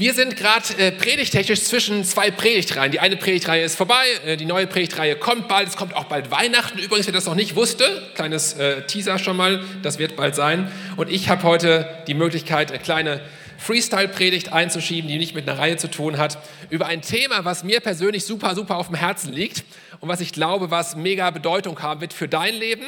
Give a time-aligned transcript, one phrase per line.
[0.00, 2.90] Wir sind gerade äh, predigtechnisch zwischen zwei Predigtreihen.
[2.90, 5.68] Die eine Predigtreihe ist vorbei, äh, die neue Predigtreihe kommt bald.
[5.68, 6.78] Es kommt auch bald Weihnachten.
[6.78, 10.72] Übrigens, wer das noch nicht wusste, kleines äh, Teaser schon mal, das wird bald sein.
[10.96, 13.20] Und ich habe heute die Möglichkeit, eine kleine
[13.58, 16.38] Freestyle-Predigt einzuschieben, die nicht mit einer Reihe zu tun hat,
[16.70, 19.64] über ein Thema, was mir persönlich super, super auf dem Herzen liegt
[20.00, 22.86] und was ich glaube, was mega Bedeutung haben wird für dein Leben,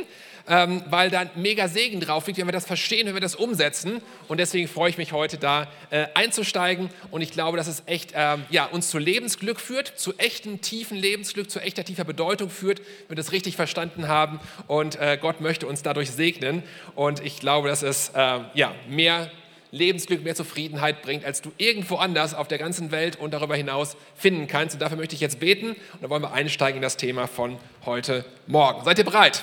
[0.48, 4.02] ähm, weil da mega Segen drauf liegt, wenn wir das verstehen, wenn wir das umsetzen.
[4.28, 6.90] Und deswegen freue ich mich heute da äh, einzusteigen.
[7.10, 10.96] Und ich glaube, dass es echt ähm, ja, uns zu Lebensglück führt, zu echtem tiefen
[10.96, 14.40] Lebensglück, zu echter tiefer Bedeutung führt, wenn wir das richtig verstanden haben.
[14.66, 16.62] Und äh, Gott möchte uns dadurch segnen.
[16.94, 19.30] Und ich glaube, dass es äh, ja, mehr
[19.72, 23.96] Lebensglück, mehr Zufriedenheit bringt, als du irgendwo anders auf der ganzen Welt und darüber hinaus
[24.14, 24.74] finden kannst.
[24.74, 27.58] Und dafür möchte ich jetzt beten und da wollen wir einsteigen in das Thema von
[27.86, 28.84] heute Morgen.
[28.84, 29.42] Seid ihr bereit?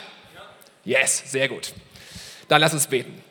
[0.85, 1.73] Yes, sehr gut.
[2.47, 3.21] Dann lass uns beten.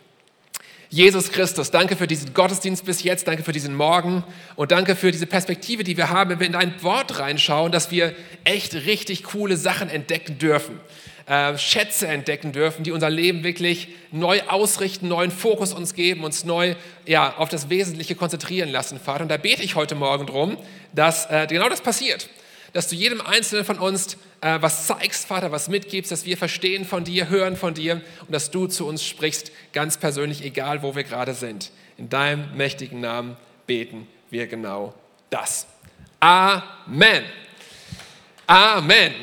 [0.91, 4.25] Jesus Christus, danke für diesen Gottesdienst bis jetzt, danke für diesen Morgen
[4.57, 7.91] und danke für diese Perspektive, die wir haben, wenn wir in dein Wort reinschauen, dass
[7.91, 8.15] wir
[8.45, 10.81] echt richtig coole Sachen entdecken dürfen.
[11.27, 16.47] Äh, Schätze entdecken dürfen, die unser Leben wirklich neu ausrichten, neuen Fokus uns geben, uns
[16.47, 19.25] neu ja, auf das Wesentliche konzentrieren lassen, Vater.
[19.25, 20.57] Und da bete ich heute Morgen drum,
[20.95, 22.31] dass äh, genau das passiert.
[22.73, 26.85] Dass du jedem Einzelnen von uns äh, was zeigst, Vater, was mitgibst, dass wir verstehen
[26.85, 30.95] von dir, hören von dir und dass du zu uns sprichst, ganz persönlich, egal wo
[30.95, 31.71] wir gerade sind.
[31.97, 34.95] In deinem mächtigen Namen beten wir genau
[35.31, 35.67] das.
[36.21, 37.25] Amen.
[38.47, 39.15] Amen.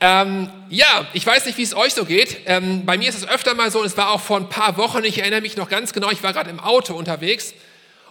[0.00, 2.38] Ähm, ja, ich weiß nicht, wie es euch so geht.
[2.46, 4.76] Ähm, bei mir ist es öfter mal so, und es war auch vor ein paar
[4.76, 7.54] Wochen, ich erinnere mich noch ganz genau, ich war gerade im Auto unterwegs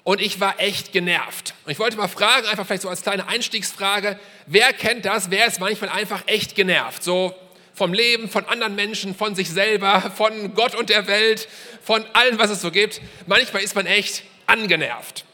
[0.08, 1.54] und ich war echt genervt.
[1.66, 5.48] Und ich wollte mal fragen, einfach vielleicht so als kleine Einstiegsfrage, wer kennt das, wer
[5.48, 7.04] ist manchmal einfach echt genervt?
[7.04, 7.36] So
[7.74, 11.50] vom Leben, von anderen Menschen, von sich selber, von Gott und der Welt,
[11.84, 13.02] von allem, was es so gibt.
[13.26, 15.26] Manchmal ist man echt angenervt.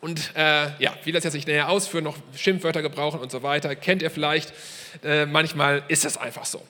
[0.00, 3.76] Und äh, ja, will das jetzt nicht näher ausführen, noch Schimpfwörter gebrauchen und so weiter,
[3.76, 4.52] kennt ihr vielleicht.
[5.04, 6.60] Äh, manchmal ist es einfach so.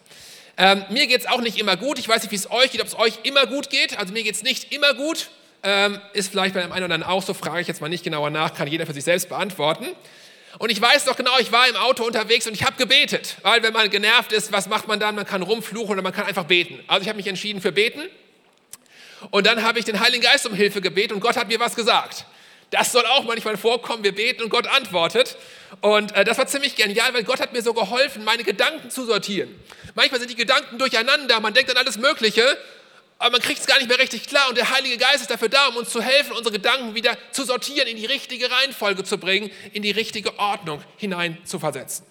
[0.58, 1.98] Ähm, mir geht es auch nicht immer gut.
[1.98, 3.98] Ich weiß nicht, wie es euch geht, ob es euch immer gut geht.
[3.98, 5.31] Also mir geht es nicht immer gut.
[5.62, 8.03] Ähm, ist vielleicht bei dem einen oder anderen auch so, frage ich jetzt mal nicht
[8.03, 9.87] genauer nach, kann jeder für sich selbst beantworten.
[10.59, 13.37] Und ich weiß doch genau, ich war im Auto unterwegs und ich habe gebetet.
[13.43, 15.15] Weil wenn man genervt ist, was macht man dann?
[15.15, 16.82] Man kann rumfluchen oder man kann einfach beten.
[16.87, 18.03] Also ich habe mich entschieden für beten.
[19.31, 21.77] Und dann habe ich den Heiligen Geist um Hilfe gebeten und Gott hat mir was
[21.77, 22.25] gesagt.
[22.71, 24.03] Das soll auch manchmal vorkommen.
[24.03, 25.37] Wir beten und Gott antwortet.
[25.81, 29.04] Und äh, das war ziemlich genial, weil Gott hat mir so geholfen, meine Gedanken zu
[29.04, 29.54] sortieren.
[29.94, 32.56] Manchmal sind die Gedanken durcheinander, man denkt an alles Mögliche,
[33.20, 34.48] aber man kriegt es gar nicht mehr richtig klar.
[34.48, 37.44] Und der Heilige Geist ist dafür da, um uns zu helfen, unsere Gedanken wieder zu
[37.44, 42.06] sortieren, in die richtige Reihenfolge zu bringen, in die richtige Ordnung hinein zu versetzen.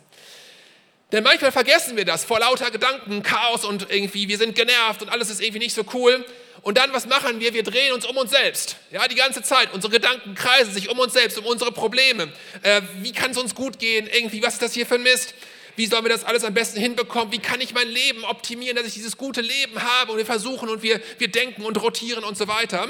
[1.11, 5.09] Denn manchmal vergessen wir das vor lauter Gedanken, Chaos und irgendwie, wir sind genervt und
[5.09, 6.23] alles ist irgendwie nicht so cool.
[6.61, 7.55] Und dann, was machen wir?
[7.55, 8.75] Wir drehen uns um uns selbst.
[8.91, 9.73] Ja, die ganze Zeit.
[9.73, 12.31] Unsere Gedanken kreisen sich um uns selbst, um unsere Probleme.
[12.61, 14.05] Äh, wie kann es uns gut gehen?
[14.05, 15.33] Irgendwie, was ist das hier für ein Mist?
[15.79, 17.31] Wie sollen wir das alles am besten hinbekommen?
[17.31, 20.11] Wie kann ich mein Leben optimieren, dass ich dieses gute Leben habe?
[20.11, 22.89] Und wir versuchen und wir, wir denken und rotieren und so weiter.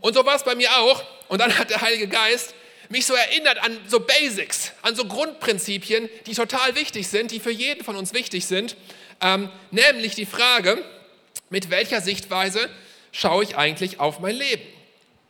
[0.00, 1.04] Und so war es bei mir auch.
[1.28, 2.54] Und dann hat der Heilige Geist
[2.88, 7.50] mich so erinnert an so Basics, an so Grundprinzipien, die total wichtig sind, die für
[7.50, 8.74] jeden von uns wichtig sind.
[9.20, 10.82] Ähm, nämlich die Frage,
[11.50, 12.70] mit welcher Sichtweise
[13.12, 14.62] schaue ich eigentlich auf mein Leben?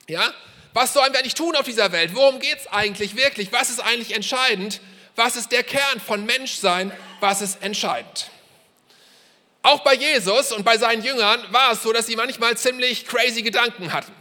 [0.08, 0.32] Ja?
[0.74, 2.14] Was sollen wir eigentlich tun auf dieser Welt?
[2.14, 3.50] Worum geht es eigentlich wirklich?
[3.50, 4.80] Was ist eigentlich entscheidend?
[5.16, 6.92] Was ist der Kern von Menschsein?
[7.20, 8.30] Was ist entscheidend?
[9.62, 13.42] Auch bei Jesus und bei seinen Jüngern war es so, dass sie manchmal ziemlich crazy
[13.42, 14.12] Gedanken hatten.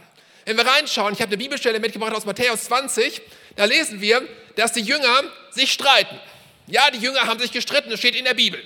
[0.46, 3.20] Wenn wir reinschauen, ich habe eine Bibelstelle mitgebracht aus Matthäus 20,
[3.56, 6.18] da lesen wir, dass die Jünger sich streiten.
[6.66, 8.62] Ja, die Jünger haben sich gestritten, das steht in der Bibel.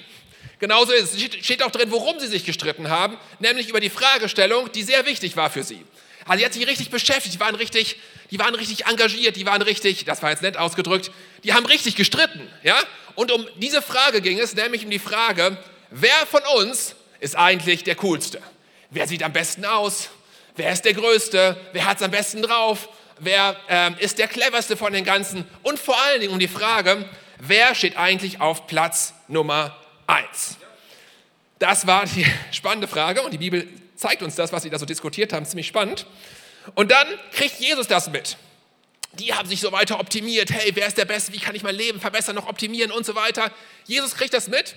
[0.60, 1.44] Genauso ist es.
[1.44, 5.36] Steht auch drin, worum sie sich gestritten haben, nämlich über die Fragestellung, die sehr wichtig
[5.36, 5.84] war für sie.
[6.26, 7.96] Also, sie hat sich richtig beschäftigt, die waren richtig,
[8.30, 11.10] die waren richtig engagiert, die waren richtig, das war jetzt nett ausgedrückt,
[11.44, 12.48] die haben richtig gestritten.
[12.62, 12.76] Ja?
[13.14, 15.56] Und um diese Frage ging es, nämlich um die Frage,
[15.90, 18.40] wer von uns ist eigentlich der Coolste?
[18.90, 20.10] Wer sieht am besten aus?
[20.56, 21.56] Wer ist der Größte?
[21.72, 22.88] Wer hat es am besten drauf?
[23.20, 25.44] Wer ähm, ist der Cleverste von den Ganzen?
[25.62, 27.08] Und vor allen Dingen um die Frage,
[27.38, 29.76] wer steht eigentlich auf Platz Nummer
[30.06, 30.56] 1?
[31.58, 34.86] Das war die spannende Frage und die Bibel zeigt uns das, was sie da so
[34.86, 36.06] diskutiert haben, ziemlich spannend.
[36.74, 38.36] Und dann kriegt Jesus das mit.
[39.12, 40.50] Die haben sich so weiter optimiert.
[40.50, 41.32] Hey, wer ist der Beste?
[41.32, 43.50] Wie kann ich mein Leben verbessern, noch optimieren und so weiter?
[43.86, 44.74] Jesus kriegt das mit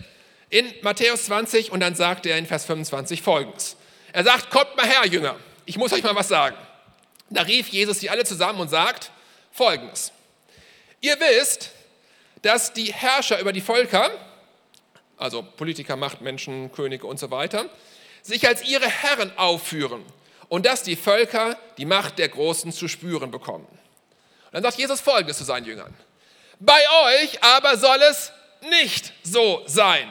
[0.49, 3.77] in Matthäus 20 und dann sagt er in Vers 25 folgendes.
[4.13, 6.57] Er sagt, kommt mal her, Jünger, ich muss euch mal was sagen.
[7.29, 9.11] Da rief Jesus sie alle zusammen und sagt
[9.51, 10.11] folgendes.
[10.99, 11.71] Ihr wisst,
[12.41, 14.11] dass die Herrscher über die Völker,
[15.17, 17.69] also Politiker, Machtmenschen, Könige und so weiter,
[18.21, 20.03] sich als ihre Herren aufführen
[20.49, 23.67] und dass die Völker die Macht der Großen zu spüren bekommen.
[24.51, 25.93] Dann sagt Jesus folgendes zu seinen Jüngern.
[26.59, 28.31] Bei euch aber soll es
[28.69, 30.07] nicht so sein.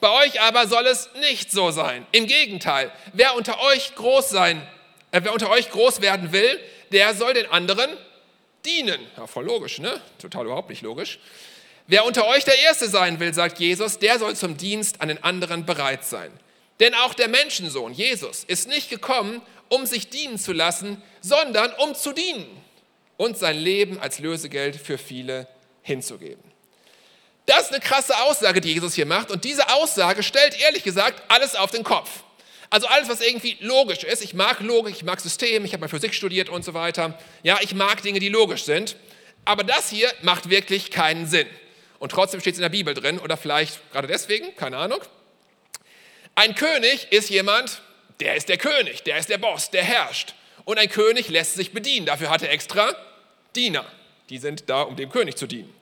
[0.00, 2.06] Bei euch aber soll es nicht so sein.
[2.12, 4.66] Im Gegenteil, wer unter euch groß sein,
[5.10, 6.58] äh, wer unter euch groß werden will,
[6.92, 7.90] der soll den anderen
[8.64, 9.00] dienen.
[9.16, 10.00] Ja, voll logisch, ne?
[10.18, 11.18] Total überhaupt nicht logisch.
[11.86, 15.22] Wer unter euch der Erste sein will, sagt Jesus, der soll zum Dienst an den
[15.22, 16.30] anderen bereit sein.
[16.78, 21.94] Denn auch der Menschensohn, Jesus, ist nicht gekommen, um sich dienen zu lassen, sondern um
[21.94, 22.59] zu dienen
[23.20, 25.46] und sein Leben als Lösegeld für viele
[25.82, 26.42] hinzugeben.
[27.44, 29.30] Das ist eine krasse Aussage, die Jesus hier macht.
[29.30, 32.08] Und diese Aussage stellt ehrlich gesagt alles auf den Kopf.
[32.70, 34.22] Also alles, was irgendwie logisch ist.
[34.22, 37.18] Ich mag Logik, ich mag System, ich habe mal Physik studiert und so weiter.
[37.42, 38.96] Ja, ich mag Dinge, die logisch sind.
[39.44, 41.46] Aber das hier macht wirklich keinen Sinn.
[41.98, 45.00] Und trotzdem steht es in der Bibel drin oder vielleicht gerade deswegen, keine Ahnung.
[46.36, 47.82] Ein König ist jemand,
[48.18, 50.34] der ist der König, der ist der Boss, der herrscht.
[50.64, 52.06] Und ein König lässt sich bedienen.
[52.06, 52.94] Dafür hat er extra
[53.56, 53.84] Diener.
[54.28, 55.74] Die sind da, um dem König zu dienen.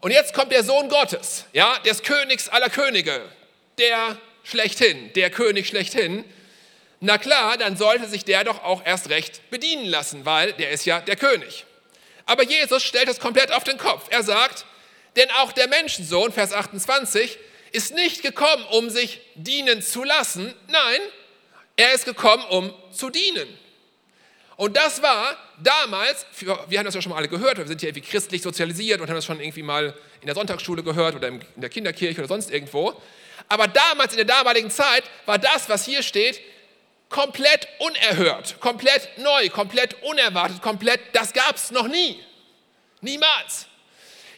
[0.00, 3.22] Und jetzt kommt der Sohn Gottes, ja, des Königs aller Könige,
[3.78, 6.24] der schlechthin, der König schlechthin.
[7.00, 10.84] Na klar, dann sollte sich der doch auch erst recht bedienen lassen, weil der ist
[10.84, 11.64] ja der König.
[12.26, 14.06] Aber Jesus stellt es komplett auf den Kopf.
[14.10, 14.66] Er sagt,
[15.16, 17.38] denn auch der Menschensohn, Vers 28,
[17.72, 20.54] ist nicht gekommen, um sich dienen zu lassen.
[20.68, 21.00] Nein,
[21.76, 23.48] er ist gekommen, um zu dienen.
[24.56, 26.26] Und das war damals,
[26.68, 29.08] wir haben das ja schon mal alle gehört, wir sind ja irgendwie christlich sozialisiert und
[29.08, 32.50] haben das schon irgendwie mal in der Sonntagsschule gehört oder in der Kinderkirche oder sonst
[32.50, 32.94] irgendwo.
[33.48, 36.40] Aber damals, in der damaligen Zeit, war das, was hier steht,
[37.08, 42.18] komplett unerhört, komplett neu, komplett unerwartet, komplett, das gab es noch nie.
[43.00, 43.66] Niemals.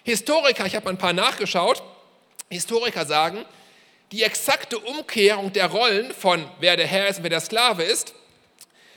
[0.03, 1.83] Historiker, ich habe mal ein paar nachgeschaut,
[2.51, 3.45] Historiker sagen,
[4.13, 8.15] die exakte Umkehrung der Rollen von wer der Herr ist und wer der Sklave ist,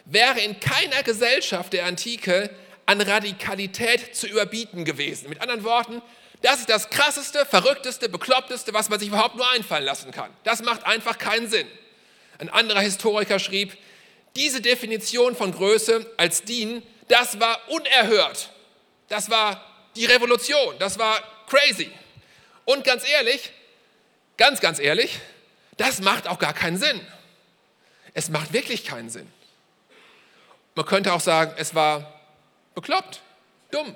[0.10, 2.50] wäre in keiner Gesellschaft der Antike
[2.86, 5.30] an Radikalität zu überbieten gewesen.
[5.30, 6.02] Mit anderen Worten,
[6.42, 10.32] das ist das krasseste, verrückteste, bekloppteste, was man sich überhaupt nur einfallen lassen kann.
[10.44, 11.68] Das macht einfach keinen Sinn.
[12.40, 13.76] Ein anderer Historiker schrieb,
[14.36, 18.52] diese Definition von Größe als Dien, das war unerhört.
[19.10, 19.64] Das war
[19.96, 20.76] die Revolution.
[20.80, 21.92] Das war crazy.
[22.66, 23.52] Und ganz ehrlich,
[24.38, 25.20] ganz, ganz ehrlich,
[25.78, 27.02] das macht auch gar keinen Sinn.
[28.14, 29.32] Es macht wirklich keinen Sinn.
[30.78, 32.22] Man könnte auch sagen, es war
[32.76, 33.22] bekloppt,
[33.72, 33.96] dumm.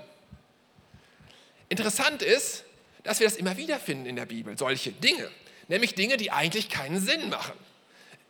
[1.69, 2.63] Interessant ist,
[3.03, 5.29] dass wir das immer wieder finden in der Bibel, solche Dinge.
[5.67, 7.53] Nämlich Dinge, die eigentlich keinen Sinn machen.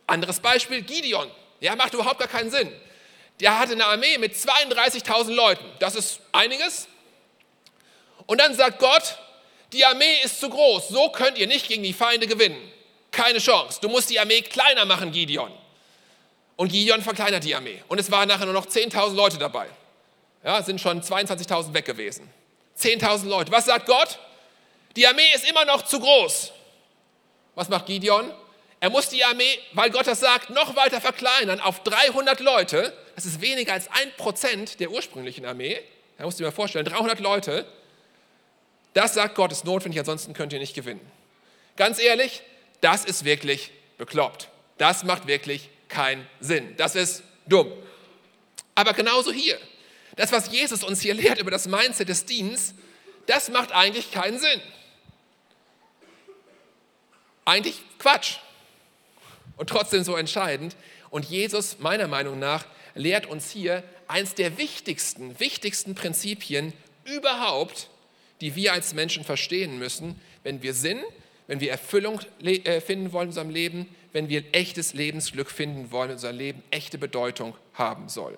[0.06, 1.30] Anderes Beispiel, Gideon.
[1.60, 2.70] Ja, macht überhaupt gar keinen Sinn.
[3.40, 5.64] Der hatte eine Armee mit 32.000 Leuten.
[5.78, 6.88] Das ist einiges.
[8.26, 9.16] Und dann sagt Gott,
[9.72, 10.88] die Armee ist zu groß.
[10.88, 12.60] So könnt ihr nicht gegen die Feinde gewinnen.
[13.12, 13.78] Keine Chance.
[13.80, 15.50] Du musst die Armee kleiner machen, Gideon.
[16.62, 17.82] Und Gideon verkleinert die Armee.
[17.88, 19.66] Und es waren nachher nur noch 10.000 Leute dabei.
[20.44, 22.30] Ja, sind schon 22.000 weg gewesen.
[22.78, 23.50] 10.000 Leute.
[23.50, 24.20] Was sagt Gott?
[24.94, 26.52] Die Armee ist immer noch zu groß.
[27.56, 28.32] Was macht Gideon?
[28.78, 32.92] Er muss die Armee, weil Gott das sagt, noch weiter verkleinern auf 300 Leute.
[33.16, 35.80] Das ist weniger als ein Prozent der ursprünglichen Armee.
[36.16, 37.66] Er muss sich mal vorstellen, 300 Leute.
[38.94, 41.10] Das sagt Gott, ist notwendig, ansonsten könnt ihr nicht gewinnen.
[41.74, 42.40] Ganz ehrlich,
[42.80, 44.48] das ist wirklich bekloppt.
[44.78, 46.74] Das macht wirklich keinen Sinn.
[46.76, 47.70] Das ist dumm.
[48.74, 49.58] Aber genauso hier.
[50.16, 52.74] Das, was Jesus uns hier lehrt über das Mindset des Dienstes,
[53.26, 54.60] das macht eigentlich keinen Sinn.
[57.44, 58.38] Eigentlich Quatsch.
[59.56, 60.76] Und trotzdem so entscheidend.
[61.10, 66.72] Und Jesus, meiner Meinung nach, lehrt uns hier eins der wichtigsten, wichtigsten Prinzipien
[67.04, 67.88] überhaupt,
[68.40, 71.00] die wir als Menschen verstehen müssen, wenn wir Sinn,
[71.46, 76.10] wenn wir Erfüllung äh, finden wollen in unserem Leben, wenn wir echtes Lebensglück finden wollen,
[76.12, 78.36] unser Leben echte Bedeutung haben soll.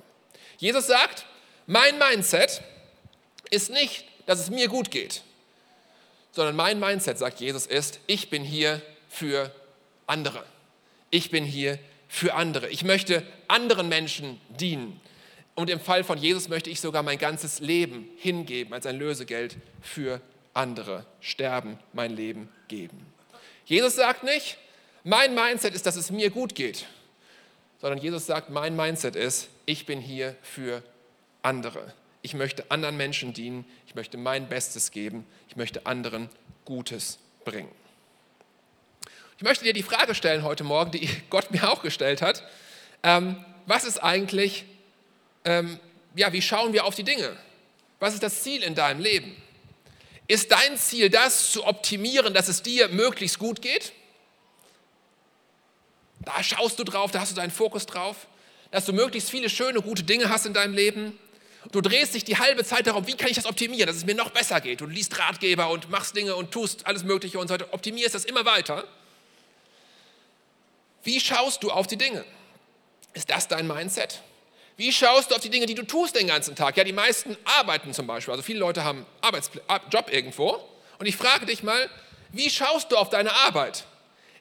[0.59, 1.27] Jesus sagt,
[1.67, 2.63] mein Mindset
[3.51, 5.23] ist nicht, dass es mir gut geht,
[6.33, 9.55] sondern mein Mindset, sagt Jesus, ist, ich bin hier für
[10.07, 10.45] andere.
[11.11, 11.79] Ich bin hier
[12.09, 12.69] für andere.
[12.69, 15.01] Ich möchte anderen Menschen dienen.
[15.55, 19.57] Und im Fall von Jesus möchte ich sogar mein ganzes Leben hingeben als ein Lösegeld
[19.81, 20.21] für
[20.53, 21.07] andere.
[21.21, 23.07] Sterben, mein Leben geben.
[23.65, 24.59] Jesus sagt nicht,
[25.05, 26.87] mein Mindset ist, dass es mir gut geht,
[27.81, 30.83] sondern Jesus sagt, mein Mindset ist, ich bin hier für
[31.43, 31.93] andere.
[32.23, 36.31] Ich möchte anderen Menschen dienen, ich möchte mein Bestes geben, ich möchte anderen
[36.65, 37.71] Gutes bringen.
[39.37, 42.43] Ich möchte dir die Frage stellen heute Morgen, die Gott mir auch gestellt hat.
[43.03, 44.65] Ähm, was ist eigentlich,
[45.45, 45.79] ähm,
[46.15, 47.37] ja, wie schauen wir auf die Dinge?
[48.01, 49.37] Was ist das Ziel in deinem Leben?
[50.27, 53.93] Ist dein Ziel das, zu optimieren, dass es dir möglichst gut geht?
[56.25, 58.27] Da schaust du drauf, da hast du deinen Fokus drauf,
[58.71, 61.19] dass du möglichst viele schöne, gute Dinge hast in deinem Leben.
[61.71, 64.15] Du drehst dich die halbe Zeit darum, wie kann ich das optimieren, dass es mir
[64.15, 64.81] noch besser geht.
[64.81, 68.25] Du liest Ratgeber und machst Dinge und tust alles Mögliche und so weiter, optimierst das
[68.25, 68.85] immer weiter.
[71.03, 72.25] Wie schaust du auf die Dinge?
[73.13, 74.21] Ist das dein Mindset?
[74.77, 76.77] Wie schaust du auf die Dinge, die du tust den ganzen Tag?
[76.77, 78.33] Ja, die meisten arbeiten zum Beispiel.
[78.33, 80.61] Also viele Leute haben Arbeitspl Job irgendwo.
[80.99, 81.89] Und ich frage dich mal,
[82.33, 83.85] wie schaust du auf deine Arbeit?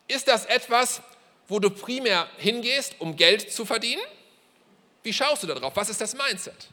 [0.07, 1.01] Ist das etwas,
[1.47, 4.01] wo du primär hingehst, um Geld zu verdienen?
[5.03, 5.75] Wie schaust du darauf?
[5.75, 6.69] Was ist das Mindset?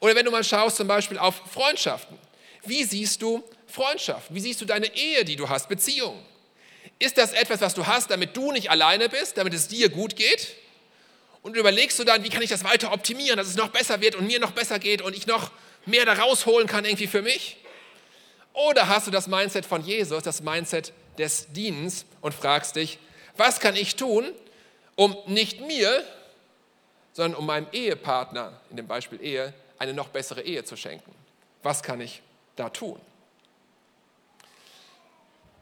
[0.00, 2.18] Oder wenn du mal schaust zum Beispiel auf Freundschaften.
[2.64, 4.34] Wie siehst du Freundschaften?
[4.34, 6.22] Wie siehst du deine Ehe, die du hast, Beziehungen?
[6.98, 10.16] Ist das etwas, was du hast, damit du nicht alleine bist, damit es dir gut
[10.16, 10.54] geht?
[11.42, 14.14] Und überlegst du dann, wie kann ich das weiter optimieren, dass es noch besser wird
[14.14, 15.50] und mir noch besser geht und ich noch
[15.84, 17.58] mehr da rausholen kann irgendwie für mich?
[18.54, 22.98] Oder hast du das Mindset von Jesus, das Mindset des Dienens und fragst dich,
[23.36, 24.32] was kann ich tun,
[24.96, 26.04] um nicht mir,
[27.12, 31.14] sondern um meinem Ehepartner, in dem Beispiel Ehe, eine noch bessere Ehe zu schenken?
[31.62, 32.22] Was kann ich
[32.56, 33.00] da tun?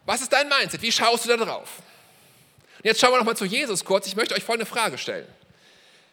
[0.04, 0.82] Was ist dein Mindset?
[0.82, 1.78] Wie schaust du da drauf?
[2.78, 4.06] Und jetzt schauen wir nochmal zu Jesus kurz.
[4.06, 5.28] Ich möchte euch folgende Frage stellen.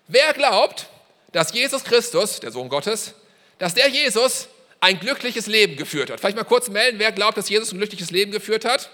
[0.07, 0.87] Wer glaubt,
[1.31, 3.13] dass Jesus Christus, der Sohn Gottes,
[3.57, 4.47] dass der Jesus
[4.79, 6.19] ein glückliches Leben geführt hat?
[6.19, 8.89] Vielleicht mal kurz melden, wer glaubt, dass Jesus ein glückliches Leben geführt hat?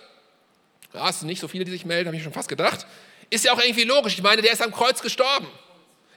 [0.95, 2.85] Ja, es sind nicht so viele, die sich melden, habe ich schon fast gedacht.
[3.29, 4.13] Ist ja auch irgendwie logisch.
[4.13, 5.47] Ich meine, der ist am Kreuz gestorben.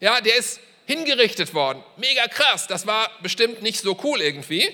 [0.00, 1.82] Ja, der ist hingerichtet worden.
[1.97, 2.66] Mega krass.
[2.66, 4.68] Das war bestimmt nicht so cool irgendwie.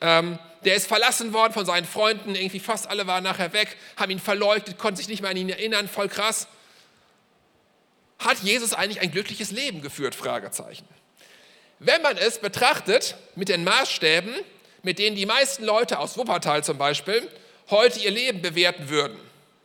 [0.00, 2.34] Ähm, der ist verlassen worden von seinen Freunden.
[2.34, 5.48] Irgendwie fast alle waren nachher weg, haben ihn verleugnet, konnten sich nicht mehr an ihn
[5.48, 5.88] erinnern.
[5.88, 6.48] Voll krass.
[8.18, 10.14] Hat Jesus eigentlich ein glückliches Leben geführt?
[10.14, 10.86] Fragezeichen.
[11.78, 14.34] Wenn man es betrachtet mit den Maßstäben,
[14.82, 17.28] mit denen die meisten Leute aus Wuppertal zum Beispiel
[17.70, 19.18] heute ihr Leben bewerten würden,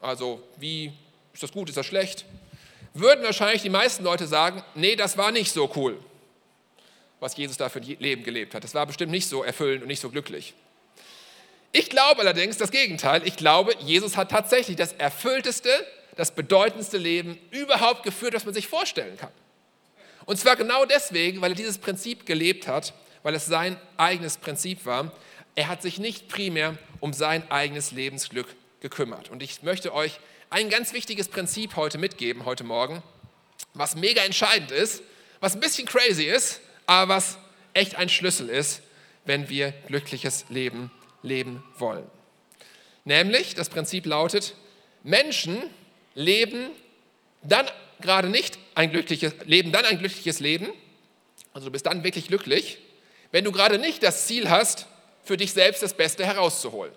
[0.03, 0.91] also wie
[1.33, 2.25] ist das gut, ist das schlecht,
[2.93, 5.97] würden wahrscheinlich die meisten Leute sagen, nee, das war nicht so cool,
[7.19, 8.63] was Jesus da für ein Leben gelebt hat.
[8.63, 10.53] Das war bestimmt nicht so erfüllend und nicht so glücklich.
[11.71, 13.25] Ich glaube allerdings das Gegenteil.
[13.25, 15.69] Ich glaube, Jesus hat tatsächlich das erfüllteste
[16.15, 19.31] das bedeutendste Leben überhaupt geführt, was man sich vorstellen kann.
[20.25, 22.93] Und zwar genau deswegen, weil er dieses Prinzip gelebt hat,
[23.23, 25.11] weil es sein eigenes Prinzip war.
[25.55, 28.47] Er hat sich nicht primär um sein eigenes Lebensglück
[28.83, 29.31] gekümmert.
[29.31, 30.19] Und ich möchte euch
[30.51, 33.01] ein ganz wichtiges Prinzip heute mitgeben, heute Morgen,
[33.73, 35.01] was mega entscheidend ist,
[35.39, 37.37] was ein bisschen crazy ist, aber was
[37.73, 38.83] echt ein Schlüssel ist,
[39.25, 40.91] wenn wir glückliches Leben
[41.23, 42.05] leben wollen.
[43.05, 44.53] Nämlich, das Prinzip lautet,
[45.01, 45.63] Menschen
[46.13, 46.69] leben
[47.41, 47.65] dann
[48.01, 50.67] gerade nicht ein glückliches Leben, dann ein glückliches Leben,
[51.53, 52.79] also du bist dann wirklich glücklich,
[53.31, 54.87] wenn du gerade nicht das Ziel hast,
[55.23, 56.93] für dich selbst das Beste herauszuholen.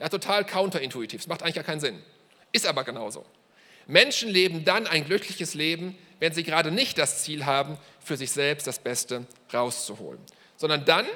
[0.00, 2.02] Ja, total counterintuitiv, das macht eigentlich gar keinen Sinn.
[2.52, 3.24] Ist aber genauso.
[3.86, 8.30] Menschen leben dann ein glückliches Leben, wenn sie gerade nicht das Ziel haben, für sich
[8.30, 10.20] selbst das Beste rauszuholen,
[10.56, 11.06] sondern dann,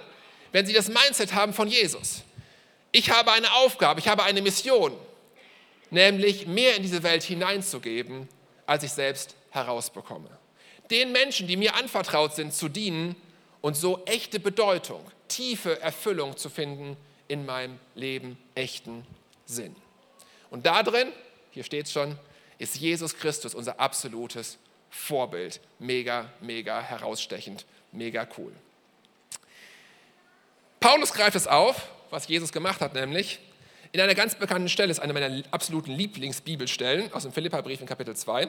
[0.53, 2.23] wenn sie das Mindset haben von Jesus.
[2.93, 4.93] Ich habe eine Aufgabe, ich habe eine Mission
[5.91, 8.29] nämlich mehr in diese Welt hineinzugeben,
[8.67, 10.29] als ich selbst herausbekomme.
[10.91, 13.17] Den Menschen, die mir anvertraut sind, zu dienen
[13.61, 16.97] und so echte Bedeutung, tiefe Erfüllung zu finden
[17.29, 19.07] in meinem Leben, echten
[19.47, 19.75] Sinn.
[20.51, 21.09] Und da drin,
[21.51, 22.19] hier steht es schon,
[22.59, 24.59] ist Jesus Christus unser absolutes
[24.91, 25.61] Vorbild.
[25.79, 28.53] Mega, mega herausstechend, mega cool.
[30.81, 33.41] Paulus greift es auf, was Jesus gemacht hat, nämlich
[33.95, 38.17] in einer ganz bekannten Stelle, ist eine meiner absoluten Lieblingsbibelstellen aus dem Philipperbrief in Kapitel
[38.17, 38.49] 2.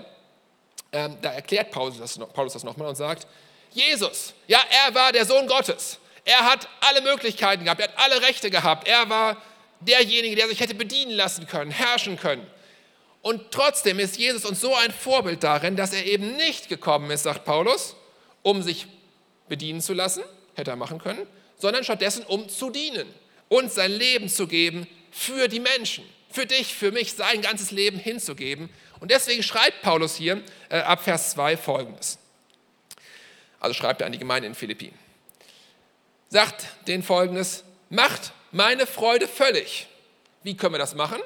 [0.91, 3.27] Ähm, da erklärt Paulus das nochmal und sagt,
[3.71, 5.99] Jesus, ja, er war der Sohn Gottes.
[6.25, 8.87] Er hat alle Möglichkeiten gehabt, er hat alle Rechte gehabt.
[8.87, 9.41] Er war
[9.79, 12.45] derjenige, der sich hätte bedienen lassen können, herrschen können.
[13.21, 17.23] Und trotzdem ist Jesus uns so ein Vorbild darin, dass er eben nicht gekommen ist,
[17.23, 17.95] sagt Paulus,
[18.41, 18.87] um sich
[19.47, 20.23] bedienen zu lassen,
[20.55, 21.25] hätte er machen können,
[21.57, 23.07] sondern stattdessen um zu dienen,
[23.47, 27.97] uns sein Leben zu geben für die Menschen, für dich, für mich, sein ganzes Leben
[27.97, 28.69] hinzugeben.
[28.99, 32.19] Und deswegen schreibt Paulus hier äh, ab Vers 2 folgendes.
[33.59, 34.91] Also schreibt er an die Gemeinde in Philippi.
[36.29, 39.87] Sagt den folgendes, macht meine Freude völlig.
[40.43, 41.19] Wie können wir das machen?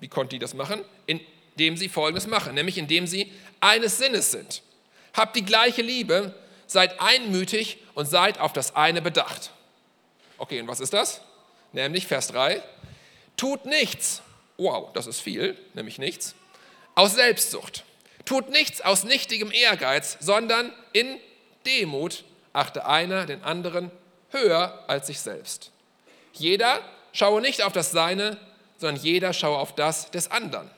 [0.00, 0.84] Wie konnte die das machen?
[1.06, 4.62] Indem sie folgendes machen, nämlich indem sie eines Sinnes sind.
[5.12, 6.34] Habt die gleiche Liebe,
[6.66, 9.50] seid einmütig und seid auf das eine bedacht.
[10.38, 11.20] Okay, und was ist das?
[11.72, 12.62] Nämlich Vers 3,
[13.36, 14.22] Tut nichts,
[14.56, 16.34] wow, das ist viel, nämlich nichts,
[16.94, 17.84] aus Selbstsucht.
[18.24, 21.18] Tut nichts aus nichtigem Ehrgeiz, sondern in
[21.66, 23.90] Demut achte einer den anderen
[24.34, 25.70] höher als sich selbst.
[26.34, 26.80] Jeder
[27.12, 28.36] schaue nicht auf das Seine,
[28.76, 30.70] sondern jeder schaue auf das des anderen.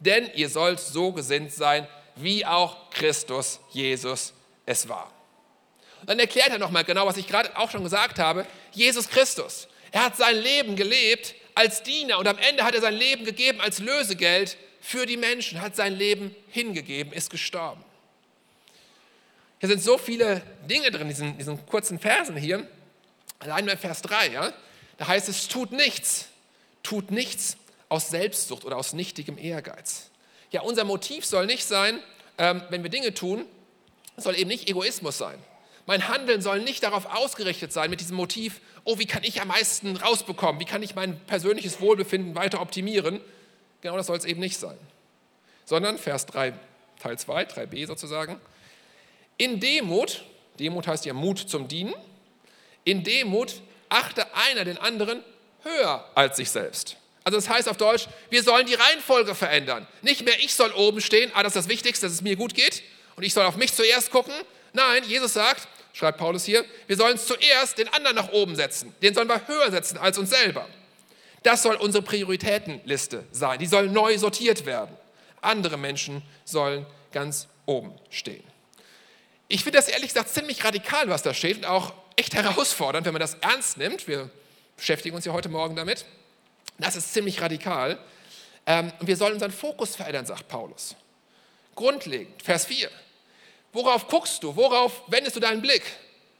[0.00, 1.86] Denn ihr sollt so gesinnt sein,
[2.16, 4.34] wie auch Christus Jesus
[4.66, 5.10] es war.
[6.06, 8.46] Dann erklärt er nochmal genau, was ich gerade auch schon gesagt habe.
[8.72, 9.68] Jesus Christus.
[9.90, 13.60] Er hat sein Leben gelebt als Diener und am Ende hat er sein Leben gegeben
[13.60, 17.82] als Lösegeld für die Menschen, hat sein Leben hingegeben, ist gestorben.
[19.58, 22.66] Hier sind so viele Dinge drin, diesen, diesen kurzen Versen hier.
[23.38, 24.52] Allein bei Vers 3, ja,
[24.96, 26.28] da heißt es, tut nichts,
[26.82, 27.56] tut nichts
[27.88, 30.10] aus Selbstsucht oder aus nichtigem Ehrgeiz.
[30.50, 32.00] Ja, unser Motiv soll nicht sein,
[32.38, 33.44] ähm, wenn wir Dinge tun,
[34.16, 35.38] soll eben nicht Egoismus sein.
[35.86, 39.48] Mein Handeln soll nicht darauf ausgerichtet sein mit diesem Motiv, oh, wie kann ich am
[39.48, 43.20] meisten rausbekommen, wie kann ich mein persönliches Wohlbefinden weiter optimieren.
[43.80, 44.76] Genau das soll es eben nicht sein.
[45.64, 46.52] Sondern, Vers 3,
[46.98, 48.40] Teil 2, 3b sozusagen,
[49.36, 50.24] in Demut,
[50.58, 51.94] Demut heißt ja Mut zum Dienen,
[52.90, 53.54] in Demut
[53.88, 55.22] achte einer den anderen
[55.62, 56.96] höher als sich selbst.
[57.24, 59.86] Also das heißt auf Deutsch, wir sollen die Reihenfolge verändern.
[60.02, 62.54] Nicht mehr ich soll oben stehen, ah, das ist das Wichtigste, dass es mir gut
[62.54, 62.82] geht
[63.16, 64.32] und ich soll auf mich zuerst gucken.
[64.72, 68.94] Nein, Jesus sagt, schreibt Paulus hier, wir sollen zuerst den anderen nach oben setzen.
[69.02, 70.66] Den sollen wir höher setzen als uns selber.
[71.42, 73.58] Das soll unsere Prioritätenliste sein.
[73.58, 74.96] Die soll neu sortiert werden.
[75.40, 78.44] Andere Menschen sollen ganz oben stehen.
[79.48, 83.12] Ich finde das ehrlich gesagt ziemlich radikal, was da steht und auch echt herausfordernd, wenn
[83.12, 84.08] man das ernst nimmt.
[84.08, 84.28] Wir
[84.76, 86.04] beschäftigen uns ja heute Morgen damit.
[86.78, 87.98] Das ist ziemlich radikal.
[88.66, 90.96] Ähm, und wir sollen unseren Fokus verändern, sagt Paulus.
[91.74, 92.90] Grundlegend, Vers 4.
[93.72, 94.56] Worauf guckst du?
[94.56, 95.82] Worauf wendest du deinen Blick?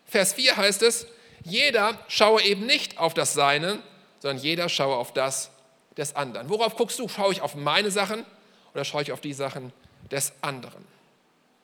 [0.06, 1.06] Vers 4 heißt es,
[1.44, 3.80] jeder schaue eben nicht auf das Seine,
[4.18, 5.50] sondern jeder schaue auf das
[5.96, 6.48] des anderen.
[6.48, 7.08] Worauf guckst du?
[7.08, 8.24] Schaue ich auf meine Sachen
[8.74, 9.72] oder schaue ich auf die Sachen
[10.10, 10.84] des anderen?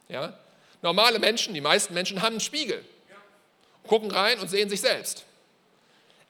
[0.09, 0.39] Ja?
[0.83, 2.85] Normale Menschen, die meisten Menschen haben einen Spiegel,
[3.87, 5.25] gucken rein und sehen sich selbst.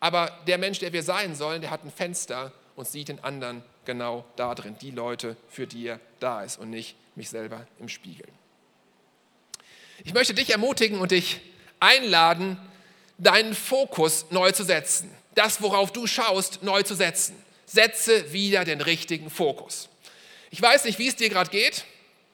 [0.00, 3.62] Aber der Mensch, der wir sein sollen, der hat ein Fenster und sieht den anderen
[3.84, 7.88] genau da drin, die Leute, für die er da ist und nicht mich selber im
[7.88, 8.26] Spiegel.
[10.04, 11.40] Ich möchte dich ermutigen und dich
[11.80, 12.58] einladen,
[13.18, 15.10] deinen Fokus neu zu setzen.
[15.34, 17.36] Das, worauf du schaust, neu zu setzen.
[17.66, 19.88] Setze wieder den richtigen Fokus.
[20.50, 21.84] Ich weiß nicht, wie es dir gerade geht.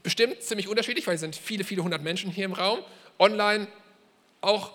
[0.02, 2.80] Bestimmt ziemlich unterschiedlich, weil es sind viele, viele hundert Menschen hier im Raum.
[3.18, 3.66] Online
[4.40, 4.72] auch,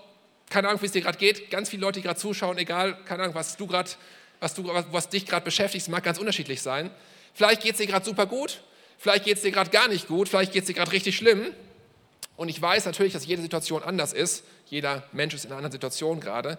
[0.49, 1.49] keine Ahnung, wie es dir gerade geht.
[1.49, 3.89] Ganz viele Leute, die gerade zuschauen, egal, keine Ahnung, was du gerade,
[4.39, 6.91] was, was, was dich gerade beschäftigt, es mag ganz unterschiedlich sein.
[7.33, 8.61] Vielleicht geht es dir gerade super gut,
[8.97, 11.53] vielleicht geht es dir gerade gar nicht gut, vielleicht geht es dir gerade richtig schlimm.
[12.37, 14.43] Und ich weiß natürlich, dass jede Situation anders ist.
[14.67, 16.57] Jeder Mensch ist in einer anderen Situation gerade.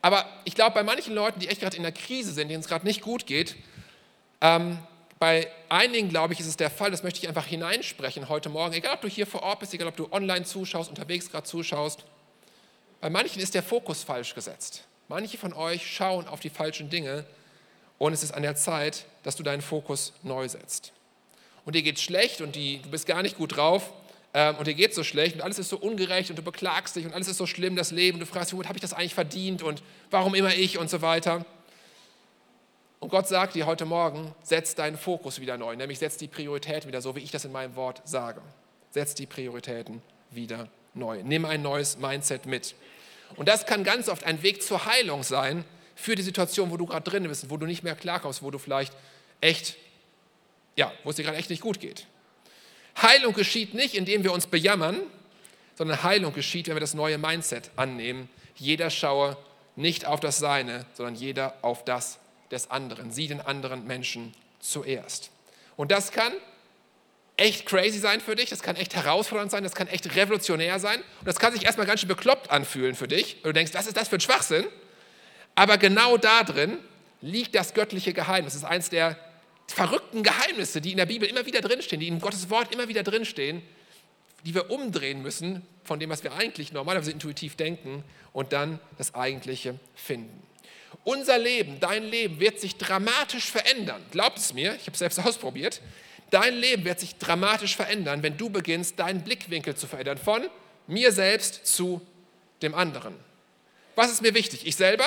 [0.00, 2.68] Aber ich glaube, bei manchen Leuten, die echt gerade in der Krise sind, denen es
[2.68, 3.56] gerade nicht gut geht,
[4.40, 4.78] ähm,
[5.18, 8.74] bei einigen, glaube ich, ist es der Fall, das möchte ich einfach hineinsprechen heute Morgen,
[8.74, 12.04] egal ob du hier vor Ort bist, egal ob du online zuschaust, unterwegs gerade zuschaust.
[13.02, 14.84] Bei manchen ist der Fokus falsch gesetzt.
[15.08, 17.24] Manche von euch schauen auf die falschen Dinge
[17.98, 20.92] und es ist an der Zeit, dass du deinen Fokus neu setzt.
[21.64, 23.92] Und dir geht schlecht und die, du bist gar nicht gut drauf
[24.34, 27.04] ähm, und dir geht so schlecht und alles ist so ungerecht und du beklagst dich
[27.04, 28.20] und alles ist so schlimm, das Leben.
[28.20, 31.44] Du fragst, womit habe ich das eigentlich verdient und warum immer ich und so weiter.
[33.00, 36.86] Und Gott sagt dir heute Morgen, setz deinen Fokus wieder neu, nämlich setz die Prioritäten
[36.86, 38.40] wieder so, wie ich das in meinem Wort sage.
[38.92, 41.22] Setz die Prioritäten wieder neu.
[41.24, 42.76] Nimm ein neues Mindset mit.
[43.36, 45.64] Und das kann ganz oft ein Weg zur Heilung sein
[45.94, 48.58] für die Situation, wo du gerade drin bist, wo du nicht mehr klarkommst, wo du
[48.58, 48.92] vielleicht
[49.40, 49.76] echt,
[50.76, 52.06] ja, wo es dir gerade echt nicht gut geht.
[53.00, 55.00] Heilung geschieht nicht, indem wir uns bejammern,
[55.76, 58.28] sondern Heilung geschieht, wenn wir das neue Mindset annehmen.
[58.56, 59.36] Jeder schaue
[59.76, 62.18] nicht auf das Seine, sondern jeder auf das
[62.50, 63.10] des anderen.
[63.10, 65.30] Sieh den anderen Menschen zuerst.
[65.76, 66.32] Und das kann
[67.42, 71.00] echt crazy sein für dich, das kann echt herausfordernd sein, das kann echt revolutionär sein
[71.00, 73.36] und das kann sich erstmal ganz schön bekloppt anfühlen für dich.
[73.36, 74.64] Und du denkst, was ist das für ein Schwachsinn?
[75.56, 76.78] Aber genau da drin
[77.20, 78.54] liegt das göttliche Geheimnis.
[78.54, 79.18] Das ist eines der
[79.66, 83.02] verrückten Geheimnisse, die in der Bibel immer wieder drinstehen, die in Gottes Wort immer wieder
[83.02, 83.62] drinstehen,
[84.44, 89.14] die wir umdrehen müssen von dem, was wir eigentlich normalerweise intuitiv denken und dann das
[89.14, 90.42] Eigentliche finden.
[91.04, 94.02] Unser Leben, dein Leben wird sich dramatisch verändern.
[94.12, 95.80] Glaubt es mir, ich habe es selbst ausprobiert.
[96.32, 100.16] Dein Leben wird sich dramatisch verändern, wenn du beginnst, deinen Blickwinkel zu verändern.
[100.16, 100.48] Von
[100.86, 102.00] mir selbst zu
[102.62, 103.14] dem anderen.
[103.96, 104.66] Was ist mir wichtig?
[104.66, 105.04] Ich selber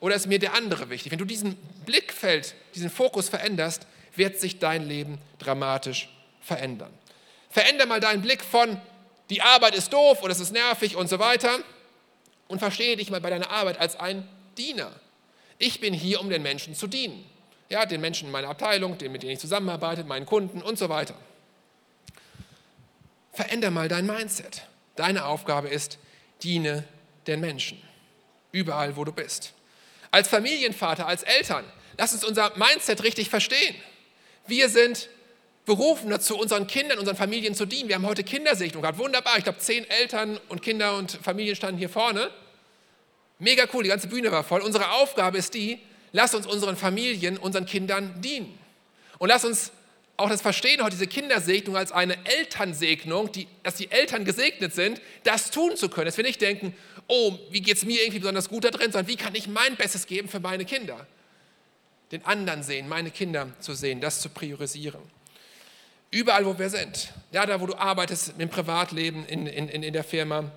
[0.00, 1.12] oder ist mir der andere wichtig?
[1.12, 1.54] Wenn du diesen
[1.86, 6.08] Blickfeld, diesen Fokus veränderst, wird sich dein Leben dramatisch
[6.40, 6.92] verändern.
[7.50, 8.76] Veränder mal deinen Blick von,
[9.30, 11.56] die Arbeit ist doof oder es ist nervig und so weiter
[12.48, 14.90] und verstehe dich mal bei deiner Arbeit als ein Diener.
[15.58, 17.24] Ich bin hier, um den Menschen zu dienen.
[17.68, 20.88] Ja, den Menschen in meiner Abteilung, den, mit denen ich zusammenarbeite, meinen Kunden und so
[20.88, 21.14] weiter.
[23.32, 24.62] Veränder mal dein Mindset.
[24.96, 25.98] Deine Aufgabe ist,
[26.42, 26.84] diene
[27.26, 27.82] den Menschen.
[28.52, 29.54] Überall, wo du bist.
[30.10, 31.64] Als Familienvater, als Eltern,
[31.98, 33.74] lass uns unser Mindset richtig verstehen.
[34.46, 35.08] Wir sind
[35.64, 37.88] berufen dazu, unseren Kindern, unseren Familien zu dienen.
[37.88, 38.98] Wir haben heute Kindersegnung gehabt.
[38.98, 39.38] Wunderbar.
[39.38, 42.30] Ich glaube, zehn Eltern und Kinder und Familien standen hier vorne.
[43.38, 44.60] Mega cool, die ganze Bühne war voll.
[44.60, 45.80] Unsere Aufgabe ist die,
[46.14, 48.56] lass uns unseren Familien, unseren Kindern dienen.
[49.18, 49.72] Und lass uns
[50.16, 55.02] auch das Verstehen heute, diese Kindersegnung als eine Elternsegnung, die, dass die Eltern gesegnet sind,
[55.24, 56.06] das tun zu können.
[56.06, 56.74] Dass wir nicht denken,
[57.08, 59.74] oh, wie geht es mir irgendwie besonders gut da drin, sondern wie kann ich mein
[59.74, 61.04] Bestes geben für meine Kinder?
[62.12, 65.02] Den anderen sehen, meine Kinder zu sehen, das zu priorisieren.
[66.12, 70.04] Überall, wo wir sind, ja, da wo du arbeitest, im Privatleben, in, in, in der
[70.04, 70.48] Firma,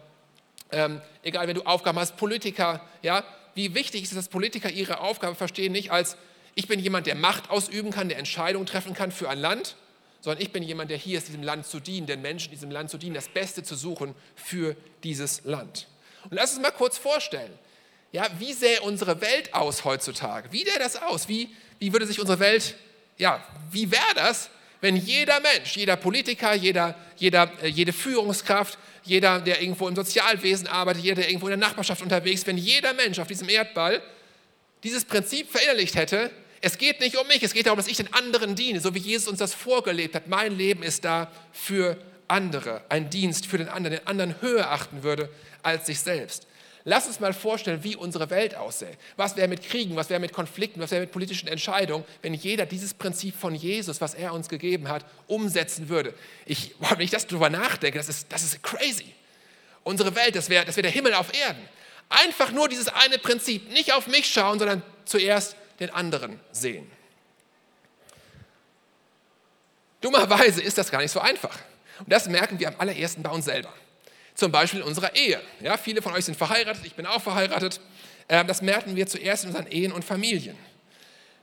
[0.71, 3.23] ähm, egal wenn du Aufgaben hast, Politiker, ja,
[3.57, 6.15] wie wichtig ist es, dass Politiker ihre Aufgabe verstehen, nicht als
[6.53, 9.75] ich bin jemand, der Macht ausüben kann, der Entscheidungen treffen kann für ein Land,
[10.21, 12.89] sondern ich bin jemand, der hier ist, diesem Land zu dienen, den Menschen diesem Land
[12.89, 15.87] zu dienen, das Beste zu suchen für dieses Land.
[16.23, 17.51] Und lass uns mal kurz vorstellen,
[18.11, 20.51] ja, wie sähe unsere Welt aus heutzutage?
[20.51, 21.27] Wie sähe das aus?
[21.27, 22.75] Wie, wie würde sich unsere Welt,
[23.17, 24.49] ja, wie wäre das,
[24.81, 30.67] wenn jeder Mensch, jeder Politiker, jeder, jeder, äh, jede Führungskraft, jeder, der irgendwo im Sozialwesen
[30.67, 34.01] arbeitet, jeder, der irgendwo in der Nachbarschaft unterwegs ist, wenn jeder Mensch auf diesem Erdball
[34.83, 38.13] dieses Prinzip verinnerlicht hätte, es geht nicht um mich, es geht darum, dass ich den
[38.13, 40.27] anderen diene, so wie Jesus uns das vorgelebt hat.
[40.27, 45.03] Mein Leben ist da für andere, ein Dienst für den anderen, den anderen höher achten
[45.03, 45.29] würde
[45.63, 46.46] als sich selbst.
[46.89, 48.95] Lass uns mal vorstellen, wie unsere Welt aussähe.
[49.17, 52.65] Was wäre mit Kriegen, was wäre mit Konflikten, was wäre mit politischen Entscheidungen, wenn jeder
[52.65, 56.13] dieses Prinzip von Jesus, was er uns gegeben hat, umsetzen würde.
[56.45, 59.13] Ich, wenn ich das darüber nachdenke, das ist, das ist crazy.
[59.83, 61.61] Unsere Welt, das wäre das wär der Himmel auf Erden.
[62.07, 66.89] Einfach nur dieses eine Prinzip, nicht auf mich schauen, sondern zuerst den anderen sehen.
[69.99, 71.59] Dummerweise ist das gar nicht so einfach.
[71.99, 73.73] Und das merken wir am allerersten bei uns selber.
[74.37, 75.41] Zum Beispiel in unserer Ehe.
[75.61, 77.81] Ja, viele von euch sind verheiratet, ich bin auch verheiratet.
[78.29, 80.55] Ähm, das merken wir zuerst in unseren Ehen und Familien.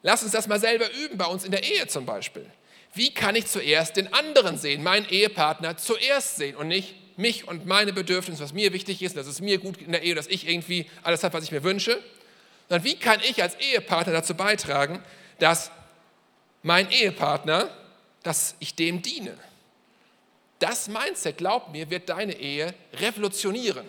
[0.02, 2.46] Lass uns das mal selber üben, bei uns in der Ehe zum Beispiel.
[2.94, 7.66] Wie kann ich zuerst den anderen sehen, meinen Ehepartner zuerst sehen und nicht mich und
[7.66, 10.48] meine Bedürfnisse, was mir wichtig ist, dass es mir gut in der Ehe, dass ich
[10.48, 12.00] irgendwie alles habe, was ich mir wünsche,
[12.68, 15.02] sondern wie kann ich als Ehepartner dazu beitragen,
[15.40, 15.72] dass
[16.62, 17.70] mein Ehepartner,
[18.22, 19.36] dass ich dem diene.
[20.58, 23.86] Das Mindset, glaub mir, wird deine Ehe revolutionieren,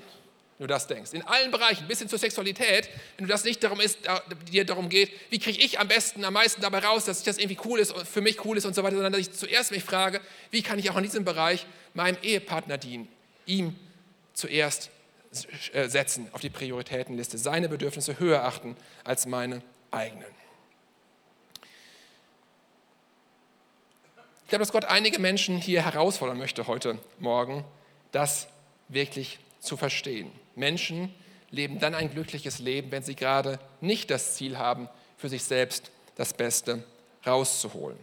[0.58, 1.14] wenn du das denkst.
[1.14, 4.00] In allen Bereichen, bis hin zur Sexualität, wenn du das nicht darum ist,
[4.52, 7.60] dir darum geht, wie kriege ich am besten, am meisten dabei raus, dass das irgendwie
[7.66, 10.22] cool ist, für mich cool ist und so weiter, sondern dass ich zuerst mich frage,
[10.52, 13.08] wie kann ich auch in diesem Bereich meinem Ehepartner dienen,
[13.46, 13.76] ihm
[14.34, 14.90] zuerst
[15.74, 20.45] äh, setzen auf die Prioritätenliste, seine Bedürfnisse höher achten als meine eigenen.
[24.46, 27.66] Ich glaube, dass Gott einige Menschen hier herausfordern möchte heute Morgen,
[28.12, 28.48] das
[28.90, 30.32] wirklich zu verstehen.
[30.54, 31.12] Menschen
[31.50, 35.90] leben dann ein glückliches Leben, wenn sie gerade nicht das Ziel haben, für sich selbst
[36.14, 36.84] das Beste
[37.26, 37.98] rauszuholen.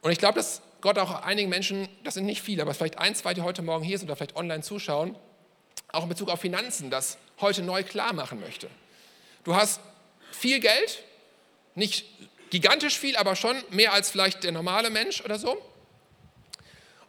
[0.00, 3.14] Und ich glaube, dass Gott auch einigen Menschen, das sind nicht viele, aber vielleicht ein,
[3.14, 5.16] zwei, die heute Morgen hier sind oder vielleicht online zuschauen,
[5.88, 8.70] auch in Bezug auf Finanzen, das heute neu klar machen möchte.
[9.44, 9.82] Du hast
[10.30, 11.02] viel Geld,
[11.74, 12.06] nicht
[12.52, 15.56] gigantisch viel, aber schon mehr als vielleicht der normale Mensch oder so.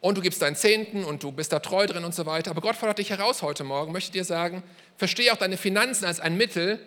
[0.00, 2.50] Und du gibst deinen Zehnten und du bist da treu drin und so weiter.
[2.50, 4.62] Aber Gott fordert dich heraus heute Morgen, möchte dir sagen,
[4.96, 6.80] verstehe auch deine Finanzen als ein Mittel,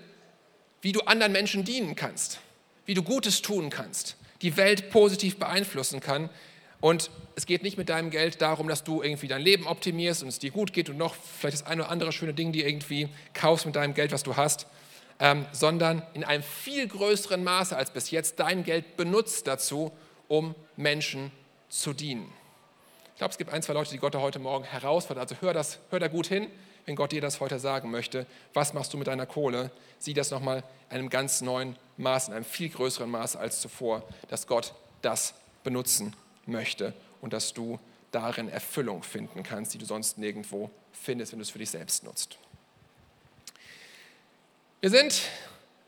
[0.81, 2.39] wie du anderen Menschen dienen kannst,
[2.87, 6.29] wie du Gutes tun kannst, die Welt positiv beeinflussen kann,
[6.79, 10.29] und es geht nicht mit deinem Geld darum, dass du irgendwie dein Leben optimierst und
[10.29, 13.09] es dir gut geht und noch vielleicht das eine oder andere schöne Ding, die irgendwie
[13.33, 14.67] kaufst mit deinem Geld, was du hast,
[15.19, 19.91] ähm, sondern in einem viel größeren Maße als bis jetzt dein Geld benutzt dazu,
[20.27, 21.31] um Menschen
[21.69, 22.31] zu dienen.
[23.13, 25.23] Ich glaube, es gibt ein, zwei Leute, die Gott heute Morgen herausfordern.
[25.23, 26.47] Also hör, das, hör da gut hin,
[26.85, 28.27] wenn Gott dir das heute sagen möchte.
[28.53, 29.71] Was machst du mit deiner Kohle?
[29.97, 34.03] Sieh das nochmal in einem ganz neuen Maß, in einem viel größeren Maß als zuvor,
[34.29, 37.79] dass Gott das benutzen möchte und dass du
[38.11, 42.03] darin Erfüllung finden kannst, die du sonst nirgendwo findest, wenn du es für dich selbst
[42.03, 42.37] nutzt.
[44.79, 45.21] Wir sind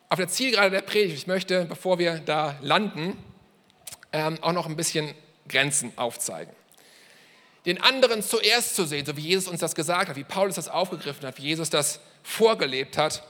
[0.10, 1.15] auf der Zielgerade der Predigt.
[1.15, 3.15] Ich möchte, bevor wir da landen,
[4.12, 5.13] ähm, auch noch ein bisschen
[5.47, 6.52] Grenzen aufzeigen.
[7.67, 10.69] Den anderen zuerst zu sehen, so wie Jesus uns das gesagt hat, wie Paulus das
[10.69, 13.21] aufgegriffen hat, wie Jesus das vorgelebt hat,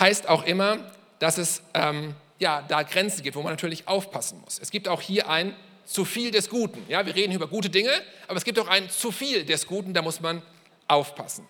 [0.00, 0.78] heißt auch immer,
[1.18, 4.58] dass es ähm, ja, da Grenzen gibt, wo man natürlich aufpassen muss.
[4.58, 6.82] Es gibt auch hier ein zu viel des Guten.
[6.88, 7.92] Ja, wir reden über gute Dinge,
[8.26, 10.40] aber es gibt auch ein zu viel des Guten, da muss man
[10.88, 11.46] aufpassen.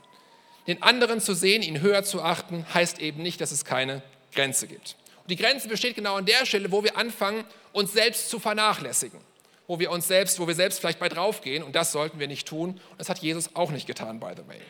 [0.66, 4.66] Den anderen zu sehen, ihn höher zu achten, heißt eben nicht, dass es keine Grenze
[4.66, 4.96] gibt.
[5.22, 9.20] Und die Grenze besteht genau an der Stelle, wo wir anfangen, uns selbst zu vernachlässigen,
[9.66, 12.46] wo wir uns selbst, wo wir selbst vielleicht bei draufgehen und das sollten wir nicht
[12.46, 12.70] tun.
[12.90, 14.60] Und das hat Jesus auch nicht getan, by the way.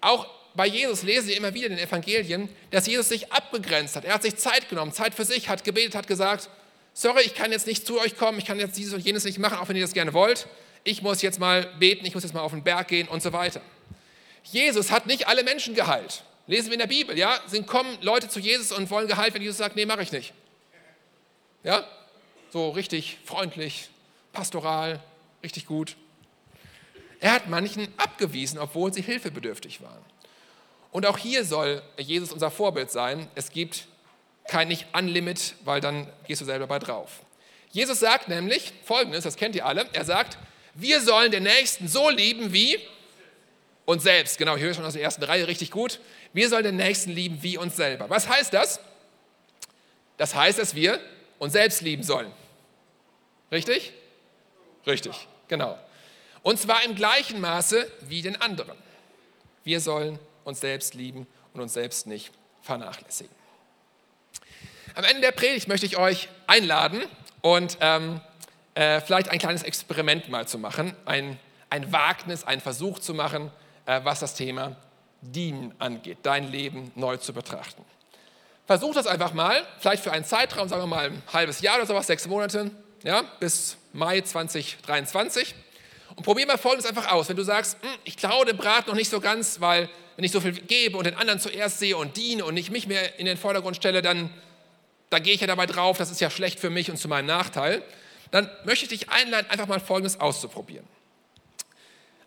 [0.00, 4.04] Auch bei Jesus lesen wir immer wieder in den Evangelien, dass Jesus sich abgegrenzt hat.
[4.04, 6.50] Er hat sich Zeit genommen, Zeit für sich, hat gebetet, hat gesagt,
[6.92, 9.38] sorry, ich kann jetzt nicht zu euch kommen, ich kann jetzt dieses und jenes nicht
[9.38, 10.46] machen, auch wenn ihr das gerne wollt.
[10.84, 13.32] Ich muss jetzt mal beten, ich muss jetzt mal auf den Berg gehen und so
[13.32, 13.60] weiter.
[14.44, 16.24] Jesus hat nicht alle Menschen geheilt.
[16.46, 17.40] Lesen wir in der Bibel, ja?
[17.46, 20.32] Sind kommen Leute zu Jesus und wollen geheilt, wenn Jesus sagt, nee, mache ich nicht.
[21.62, 21.86] Ja?
[22.50, 23.88] So richtig freundlich,
[24.32, 25.00] pastoral,
[25.42, 25.96] richtig gut.
[27.20, 30.04] Er hat manchen abgewiesen, obwohl sie hilfebedürftig waren.
[30.90, 33.28] Und auch hier soll Jesus unser Vorbild sein.
[33.34, 33.86] Es gibt
[34.48, 37.20] kein nicht Unlimit, weil dann gehst du selber bei drauf.
[37.70, 40.36] Jesus sagt nämlich folgendes, das kennt ihr alle, er sagt,
[40.74, 42.78] wir sollen den Nächsten so lieben wie
[43.84, 44.38] uns selbst.
[44.38, 46.00] Genau, ich höre schon aus der ersten Reihe richtig gut.
[46.32, 48.08] Wir sollen den Nächsten lieben wie uns selber.
[48.10, 48.80] Was heißt das?
[50.16, 51.00] Das heißt, dass wir
[51.38, 52.32] uns selbst lieben sollen.
[53.50, 53.92] Richtig?
[54.86, 55.78] Richtig, genau.
[56.42, 58.76] Und zwar im gleichen Maße wie den anderen.
[59.64, 63.34] Wir sollen uns selbst lieben und uns selbst nicht vernachlässigen.
[64.94, 67.02] Am Ende der Predigt möchte ich euch einladen
[67.40, 68.20] und ähm,
[68.74, 71.38] äh, vielleicht ein kleines Experiment mal zu machen, ein,
[71.70, 73.50] ein Wagnis, einen Versuch zu machen,
[73.86, 74.76] was das Thema
[75.20, 77.84] Dienen angeht, dein Leben neu zu betrachten.
[78.66, 81.86] Versuch das einfach mal, vielleicht für einen Zeitraum, sagen wir mal ein halbes Jahr oder
[81.86, 82.70] sowas, sechs Monate,
[83.02, 85.54] ja, bis Mai 2023.
[86.14, 87.28] Und probier mal Folgendes einfach aus.
[87.28, 90.32] Wenn du sagst, hm, ich traue dem Brat noch nicht so ganz, weil wenn ich
[90.32, 93.26] so viel gebe und den anderen zuerst sehe und diene und nicht mich mehr in
[93.26, 94.30] den Vordergrund stelle, dann
[95.12, 97.26] da gehe ich ja dabei drauf, das ist ja schlecht für mich und zu meinem
[97.26, 97.82] Nachteil,
[98.30, 100.86] dann möchte ich dich einladen, einfach mal Folgendes auszuprobieren.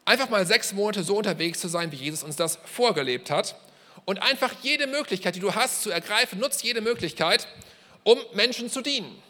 [0.05, 3.55] Einfach mal sechs Monate so unterwegs zu sein, wie Jesus uns das vorgelebt hat
[4.05, 7.47] und einfach jede Möglichkeit, die du hast, zu ergreifen, nutzt jede Möglichkeit,
[8.03, 9.21] um Menschen zu dienen.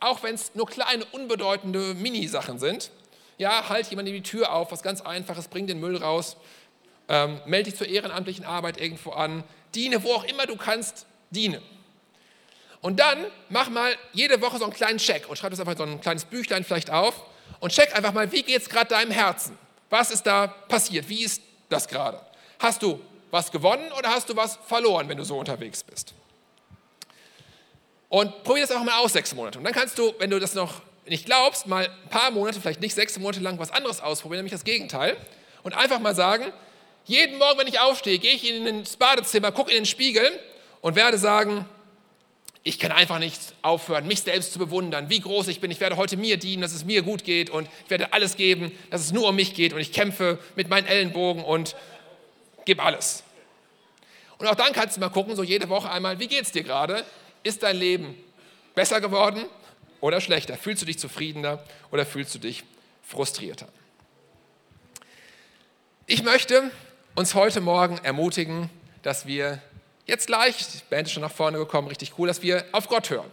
[0.00, 2.90] Auch wenn es nur kleine, unbedeutende Minisachen sind.
[3.36, 6.36] Ja, halt jemand die Tür auf, was ganz Einfaches, bring den Müll raus,
[7.08, 11.60] ähm, melde dich zur ehrenamtlichen Arbeit irgendwo an, diene, wo auch immer du kannst, diene.
[12.80, 15.84] Und dann mach mal jede Woche so einen kleinen Check und schreib das einfach so
[15.84, 17.24] ein kleines Büchlein vielleicht auf
[17.60, 19.56] und check einfach mal, wie geht es gerade deinem Herzen?
[19.92, 21.06] Was ist da passiert?
[21.06, 22.18] Wie ist das gerade?
[22.58, 22.98] Hast du
[23.30, 26.14] was gewonnen oder hast du was verloren, wenn du so unterwegs bist?
[28.08, 29.58] Und probier das einfach mal aus, sechs Monate.
[29.58, 32.80] Und dann kannst du, wenn du das noch nicht glaubst, mal ein paar Monate, vielleicht
[32.80, 35.14] nicht sechs Monate lang was anderes ausprobieren, nämlich das Gegenteil.
[35.62, 36.50] Und einfach mal sagen,
[37.04, 40.26] jeden Morgen, wenn ich aufstehe, gehe ich in ins Badezimmer, gucke in den Spiegel
[40.80, 41.68] und werde sagen,
[42.64, 45.70] ich kann einfach nicht aufhören, mich selbst zu bewundern, wie groß ich bin.
[45.70, 48.70] Ich werde heute mir dienen, dass es mir gut geht und ich werde alles geben,
[48.90, 51.74] dass es nur um mich geht und ich kämpfe mit meinen Ellenbogen und
[52.64, 53.24] gebe alles.
[54.38, 56.62] Und auch dann kannst du mal gucken, so jede Woche einmal, wie geht es dir
[56.62, 57.04] gerade?
[57.42, 58.14] Ist dein Leben
[58.74, 59.44] besser geworden
[60.00, 60.56] oder schlechter?
[60.56, 62.62] Fühlst du dich zufriedener oder fühlst du dich
[63.02, 63.68] frustrierter?
[66.06, 66.70] Ich möchte
[67.14, 68.70] uns heute Morgen ermutigen,
[69.02, 69.60] dass wir
[70.06, 73.10] jetzt gleich, die Band ist schon nach vorne gekommen, richtig cool, dass wir auf Gott
[73.10, 73.30] hören.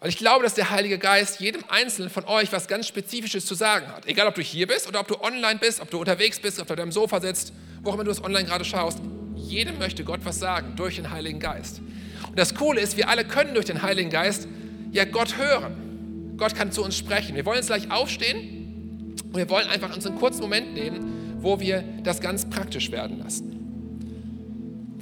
[0.00, 3.54] Weil ich glaube, dass der Heilige Geist jedem Einzelnen von euch was ganz Spezifisches zu
[3.54, 4.06] sagen hat.
[4.06, 6.66] Egal, ob du hier bist oder ob du online bist, ob du unterwegs bist, ob
[6.66, 8.98] du auf deinem Sofa sitzt, wo auch immer du das online gerade schaust.
[9.34, 11.80] Jedem möchte Gott was sagen durch den Heiligen Geist.
[12.28, 14.46] Und das Coole ist, wir alle können durch den Heiligen Geist
[14.92, 16.34] ja Gott hören.
[16.36, 17.34] Gott kann zu uns sprechen.
[17.34, 21.60] Wir wollen jetzt gleich aufstehen und wir wollen einfach uns einen kurzen Moment nehmen, wo
[21.60, 23.53] wir das ganz praktisch werden lassen.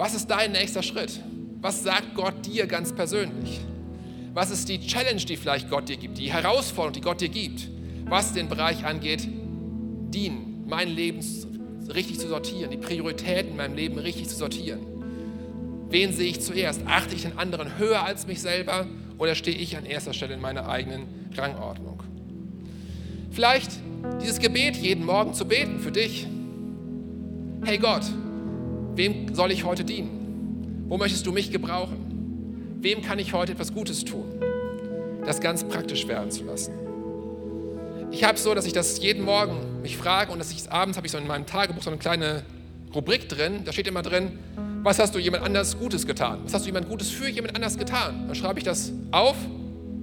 [0.03, 1.21] Was ist dein nächster Schritt?
[1.61, 3.61] Was sagt Gott dir ganz persönlich?
[4.35, 7.69] Was ist die Challenge, die vielleicht Gott dir gibt, die Herausforderung, die Gott dir gibt,
[8.07, 11.21] was den Bereich angeht, dienen, mein Leben
[11.95, 14.81] richtig zu sortieren, die Prioritäten in meinem Leben richtig zu sortieren?
[15.89, 16.81] Wen sehe ich zuerst?
[16.89, 18.89] Achte ich den anderen höher als mich selber
[19.19, 22.03] oder stehe ich an erster Stelle in meiner eigenen Rangordnung?
[23.31, 23.71] Vielleicht
[24.21, 26.27] dieses Gebet jeden Morgen zu beten für dich.
[27.65, 28.03] Hey Gott,
[28.95, 30.85] Wem soll ich heute dienen?
[30.89, 32.77] Wo möchtest du mich gebrauchen?
[32.81, 34.25] Wem kann ich heute etwas Gutes tun?
[35.25, 36.75] Das ganz praktisch werden zu lassen.
[38.11, 41.07] Ich habe so, dass ich das jeden Morgen mich frage und dass ich abends habe
[41.07, 42.43] ich so in meinem Tagebuch so eine kleine
[42.95, 43.63] Rubrik drin.
[43.65, 44.39] Da steht immer drin,
[44.83, 46.41] was hast du jemand anders Gutes getan?
[46.45, 48.25] Was hast du jemand Gutes für jemand anders getan?
[48.27, 49.37] Dann schreibe ich das auf,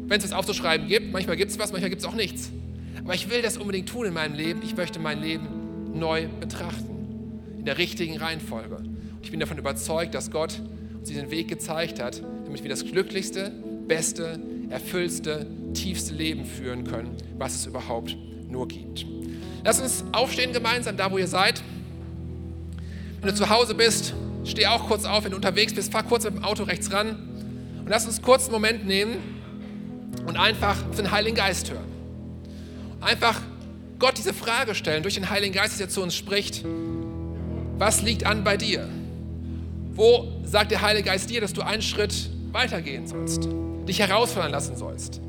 [0.07, 1.11] wenn es es aufzuschreiben gibt.
[1.13, 2.49] Manchmal gibt es was, manchmal gibt es auch nichts.
[3.03, 4.61] Aber ich will das unbedingt tun in meinem Leben.
[4.63, 5.47] Ich möchte mein Leben
[5.93, 6.88] neu betrachten
[7.59, 8.77] in der richtigen Reihenfolge.
[8.77, 10.59] Und ich bin davon überzeugt, dass Gott
[10.97, 13.51] uns diesen Weg gezeigt hat, damit wir das glücklichste,
[13.87, 18.17] beste, erfüllste, tiefste Leben führen können, was es überhaupt
[18.47, 19.05] nur gibt.
[19.63, 21.61] Lass uns aufstehen gemeinsam, da wo ihr seid.
[23.21, 24.13] Wenn du zu Hause bist,
[24.45, 25.25] steh auch kurz auf.
[25.25, 27.09] Wenn du unterwegs bist, fahr kurz mit dem Auto rechts ran.
[27.79, 29.17] Und lass uns kurz einen Moment nehmen
[30.25, 31.83] und einfach auf den Heiligen Geist hören.
[33.01, 33.41] Einfach
[33.97, 36.63] Gott diese Frage stellen durch den Heiligen Geist, der zu uns spricht.
[37.79, 38.87] Was liegt an bei dir?
[39.93, 43.47] Wo sagt der Heilige Geist dir, dass du einen Schritt weitergehen sollst,
[43.87, 45.21] dich herausfordern lassen sollst.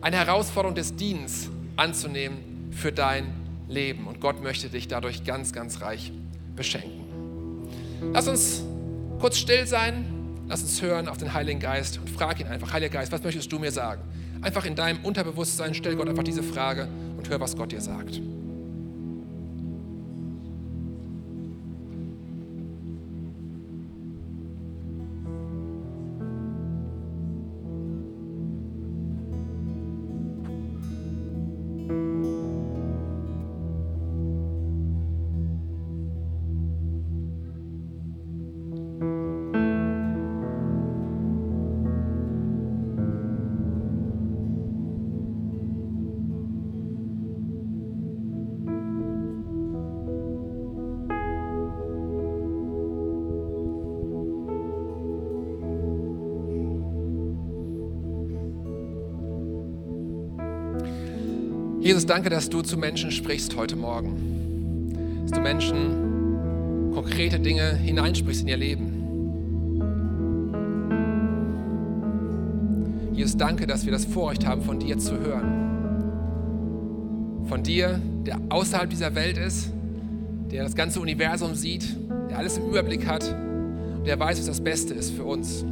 [0.00, 3.34] Eine Herausforderung des Dienstes anzunehmen für dein
[3.68, 4.06] Leben.
[4.06, 6.12] Und Gott möchte dich dadurch ganz, ganz reich
[6.56, 7.04] beschenken.
[8.14, 8.62] Lass uns
[9.18, 10.06] kurz still sein,
[10.48, 13.52] lass uns hören auf den Heiligen Geist und frag ihn einfach, Heiliger Geist, was möchtest
[13.52, 14.02] du mir sagen?
[14.40, 18.22] Einfach in deinem Unterbewusstsein stell Gott einfach diese Frage und hör, was Gott dir sagt.
[61.80, 65.22] Jesus, danke, dass du zu Menschen sprichst heute Morgen.
[65.22, 68.96] Dass du Menschen konkrete Dinge hineinsprichst in ihr Leben.
[73.14, 75.56] Jesus, danke, dass wir das Vorrecht haben, von dir zu hören.
[77.48, 79.72] Von dir, der außerhalb dieser Welt ist,
[80.50, 81.96] der das ganze Universum sieht,
[82.28, 83.24] der alles im Überblick hat
[83.96, 85.64] und der weiß, was das Beste ist für uns.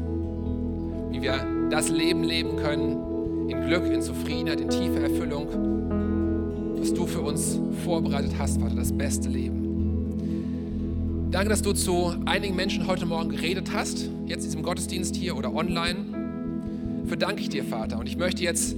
[1.11, 5.98] Wie wir das Leben leben können, in Glück, in Zufriedenheit, in tiefer Erfüllung
[6.89, 11.29] was du für uns vorbereitet hast, Vater, das beste Leben.
[11.31, 15.37] Danke, dass du zu einigen Menschen heute Morgen geredet hast, jetzt in diesem Gottesdienst hier
[15.37, 17.03] oder online.
[17.05, 17.99] Für danke ich dir, Vater.
[17.99, 18.75] Und ich möchte jetzt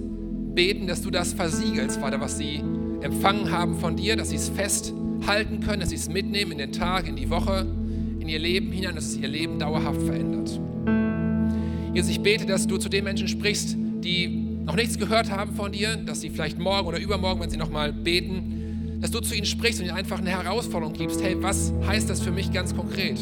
[0.57, 2.65] beten, dass du das versiegelst, Vater, was sie
[3.01, 6.73] empfangen haben von dir, dass sie es festhalten können, dass sie es mitnehmen in den
[6.73, 7.65] Tag, in die Woche,
[8.19, 10.59] in ihr Leben hinein, dass es ihr Leben dauerhaft verändert.
[11.95, 14.40] Jesus, ich bete, dass du zu den Menschen sprichst, die
[14.71, 17.93] noch nichts gehört haben von dir, dass sie vielleicht morgen oder übermorgen, wenn sie nochmal
[17.93, 21.21] beten, dass du zu ihnen sprichst und ihnen einfach eine Herausforderung gibst.
[21.21, 23.19] Hey, was heißt das für mich ganz konkret?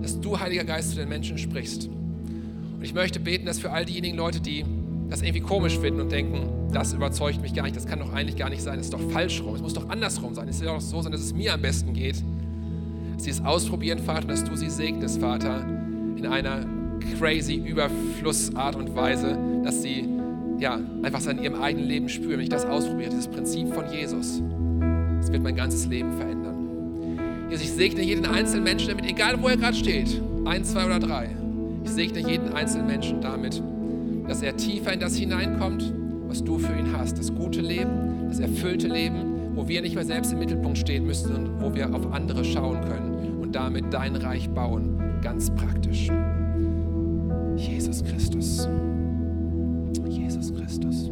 [0.00, 1.88] Dass du, Heiliger Geist, zu den Menschen sprichst.
[1.88, 4.64] Und ich möchte beten, dass für all diejenigen Leute, die
[5.10, 8.38] das irgendwie komisch finden und denken, das überzeugt mich gar nicht, das kann doch eigentlich
[8.38, 10.68] gar nicht sein, das ist doch falsch rum, es muss doch andersrum sein, es soll
[10.68, 12.24] doch so sein, dass es mir am besten geht.
[13.16, 15.60] Dass sie es ausprobieren, Vater, dass du sie segnest, Vater,
[16.16, 16.64] in einer
[17.18, 20.19] crazy Überflussart und Weise, dass sie
[20.60, 24.42] ja, einfach in ihrem eigenen Leben spüren, wenn ich das ausprobiere, dieses Prinzip von Jesus,
[25.20, 27.48] das wird mein ganzes Leben verändern.
[27.48, 30.98] Jesus, ich segne jeden einzelnen Menschen damit, egal wo er gerade steht, eins, zwei oder
[30.98, 31.30] drei.
[31.84, 33.62] Ich segne jeden einzelnen Menschen damit,
[34.28, 35.92] dass er tiefer in das hineinkommt,
[36.28, 37.18] was du für ihn hast.
[37.18, 41.34] Das gute Leben, das erfüllte Leben, wo wir nicht mehr selbst im Mittelpunkt stehen müssen
[41.34, 46.08] und wo wir auf andere schauen können und damit dein Reich bauen, ganz praktisch.
[47.56, 48.68] Jesus Christus.
[50.80, 51.10] Christus.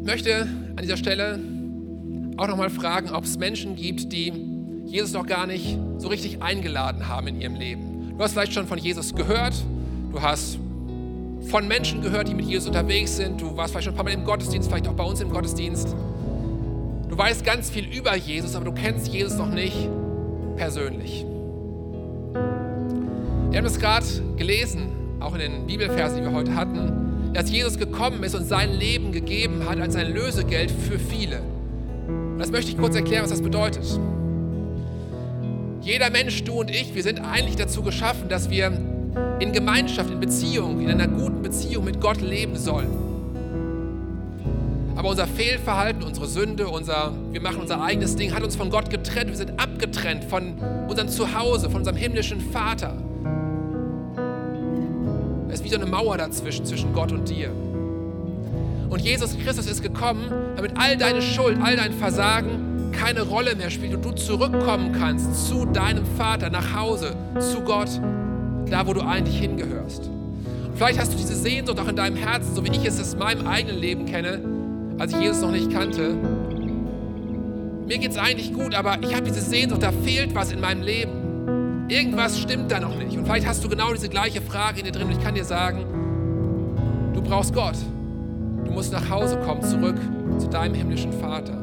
[0.00, 0.42] Ich möchte
[0.76, 1.40] an dieser Stelle
[2.36, 4.32] auch nochmal fragen, ob es Menschen gibt, die
[4.84, 8.14] Jesus noch gar nicht so richtig eingeladen haben in ihrem Leben.
[8.16, 9.54] Du hast vielleicht schon von Jesus gehört,
[10.12, 10.58] du hast
[11.48, 14.12] von Menschen gehört, die mit Jesus unterwegs sind, du warst vielleicht schon ein paar Mal
[14.12, 15.94] im Gottesdienst, vielleicht auch bei uns im Gottesdienst.
[17.08, 19.88] Du weißt ganz viel über Jesus, aber du kennst Jesus noch nicht
[20.56, 21.24] persönlich.
[23.56, 24.04] Wir haben es gerade
[24.36, 24.88] gelesen,
[25.18, 29.12] auch in den Bibelversen, die wir heute hatten, dass Jesus gekommen ist und sein Leben
[29.12, 31.40] gegeben hat als ein Lösegeld für viele.
[32.06, 33.98] Und das möchte ich kurz erklären, was das bedeutet.
[35.80, 38.78] Jeder Mensch, du und ich, wir sind eigentlich dazu geschaffen, dass wir
[39.40, 42.90] in Gemeinschaft, in Beziehung, in einer guten Beziehung mit Gott leben sollen.
[44.96, 48.90] Aber unser Fehlverhalten, unsere Sünde, unser, wir machen unser eigenes Ding, hat uns von Gott
[48.90, 49.30] getrennt.
[49.30, 53.05] Wir sind abgetrennt von unserem Zuhause, von unserem himmlischen Vater
[55.70, 57.50] so eine Mauer dazwischen, zwischen Gott und dir.
[58.88, 63.70] Und Jesus Christus ist gekommen, damit all deine Schuld, all dein Versagen keine Rolle mehr
[63.70, 67.90] spielt und du zurückkommen kannst zu deinem Vater, nach Hause, zu Gott,
[68.70, 70.08] da wo du eigentlich hingehörst.
[70.08, 73.18] Und vielleicht hast du diese Sehnsucht auch in deinem Herzen, so wie ich es in
[73.18, 74.40] meinem eigenen Leben kenne,
[74.98, 76.14] als ich Jesus noch nicht kannte.
[77.86, 80.82] Mir geht es eigentlich gut, aber ich habe diese Sehnsucht, da fehlt was in meinem
[80.82, 81.25] Leben.
[81.88, 83.16] Irgendwas stimmt da noch nicht.
[83.16, 85.06] Und vielleicht hast du genau diese gleiche Frage in dir drin.
[85.06, 85.84] Und ich kann dir sagen,
[87.14, 87.76] du brauchst Gott.
[88.64, 89.96] Du musst nach Hause kommen, zurück
[90.38, 91.62] zu deinem himmlischen Vater.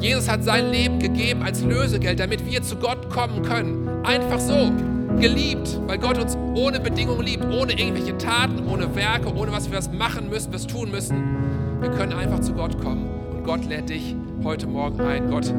[0.00, 3.88] Jesus hat sein Leben gegeben als Lösegeld, damit wir zu Gott kommen können.
[4.04, 4.70] Einfach so,
[5.20, 9.78] geliebt, weil Gott uns ohne Bedingungen liebt, ohne irgendwelche Taten, ohne Werke, ohne was wir
[9.78, 11.16] was machen müssen, was tun müssen.
[11.80, 13.08] Wir können einfach zu Gott kommen.
[13.34, 15.30] Und Gott lädt dich heute Morgen ein.
[15.30, 15.52] Gott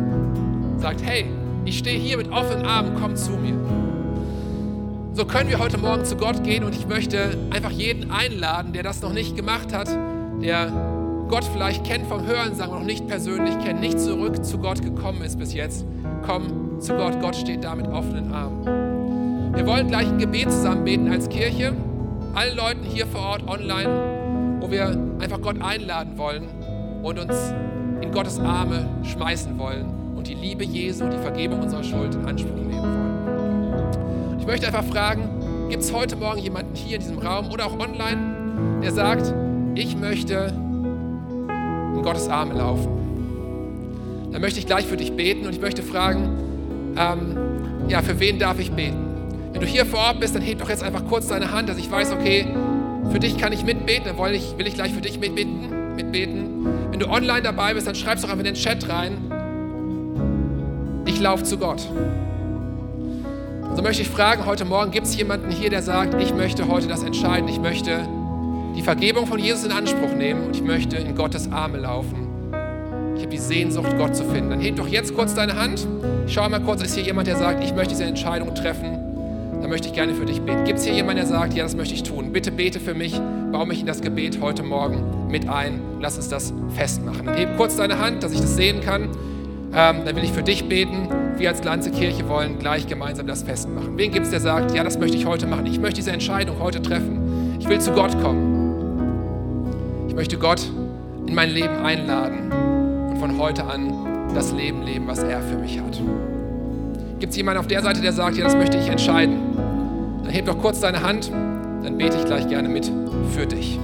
[0.78, 1.26] sagt, hey,
[1.66, 3.56] ich stehe hier mit offenen Armen, komm zu mir.
[5.16, 8.84] So können wir heute Morgen zu Gott gehen und ich möchte einfach jeden einladen, der
[8.84, 9.88] das noch nicht gemacht hat,
[10.42, 10.68] der
[11.30, 15.22] Gott vielleicht kennt vom Hören sagen, noch nicht persönlich kennt, nicht zurück zu Gott gekommen
[15.22, 15.86] ist bis jetzt.
[16.26, 19.56] Komm zu Gott, Gott steht da mit offenen Armen.
[19.56, 21.72] Wir wollen gleich ein Gebet zusammen beten als Kirche,
[22.34, 26.44] allen Leuten hier vor Ort, online, wo wir einfach Gott einladen wollen
[27.04, 27.54] und uns
[28.02, 29.86] in Gottes Arme schmeißen wollen
[30.18, 33.05] und die Liebe Jesu, die Vergebung unserer Schuld in Anspruch nehmen wollen.
[34.46, 37.80] Ich möchte einfach fragen, gibt es heute Morgen jemanden hier in diesem Raum oder auch
[37.80, 39.34] online, der sagt,
[39.74, 40.54] ich möchte
[41.96, 44.30] in Gottes Arme laufen?
[44.32, 48.38] Dann möchte ich gleich für dich beten und ich möchte fragen, ähm, ja, für wen
[48.38, 48.98] darf ich beten?
[49.52, 51.80] Wenn du hier vor Ort bist, dann heb doch jetzt einfach kurz deine Hand, dass
[51.80, 52.46] ich weiß, okay,
[53.10, 56.68] für dich kann ich mitbeten, dann will ich, will ich gleich für dich mitbeten, mitbeten.
[56.92, 59.18] Wenn du online dabei bist, dann schreibst doch einfach in den Chat rein,
[61.08, 61.82] ich laufe zu Gott.
[63.76, 66.88] So möchte ich fragen, heute Morgen gibt es jemanden hier, der sagt, ich möchte heute
[66.88, 68.08] das entscheiden, ich möchte
[68.74, 72.26] die Vergebung von Jesus in Anspruch nehmen und ich möchte in Gottes Arme laufen.
[73.18, 74.52] Ich habe die Sehnsucht, Gott zu finden.
[74.52, 75.86] Dann heb doch jetzt kurz deine Hand.
[76.26, 78.98] Ich schaue mal kurz, ist hier jemand, der sagt, ich möchte diese Entscheidung treffen?
[79.60, 80.64] Dann möchte ich gerne für dich beten.
[80.64, 82.32] Gibt es hier jemanden, der sagt, ja, das möchte ich tun?
[82.32, 83.20] Bitte bete für mich,
[83.52, 85.82] baue mich in das Gebet heute Morgen mit ein.
[86.00, 87.26] Lass uns das festmachen.
[87.26, 89.10] Dann heb kurz deine Hand, dass ich das sehen kann.
[89.74, 91.10] Ähm, dann will ich für dich beten.
[91.38, 93.98] Wir als ganze Kirche wollen gleich gemeinsam das festmachen.
[93.98, 95.66] Wen gibt es, der sagt, ja, das möchte ich heute machen?
[95.66, 97.58] Ich möchte diese Entscheidung heute treffen.
[97.60, 100.06] Ich will zu Gott kommen.
[100.08, 100.62] Ich möchte Gott
[101.28, 102.54] in mein Leben einladen
[103.10, 103.92] und von heute an
[104.34, 106.00] das Leben leben, was er für mich hat.
[107.20, 109.36] Gibt es jemanden auf der Seite, der sagt, ja, das möchte ich entscheiden?
[110.24, 111.32] Dann heb doch kurz deine Hand,
[111.84, 112.90] dann bete ich gleich gerne mit
[113.32, 113.78] für dich.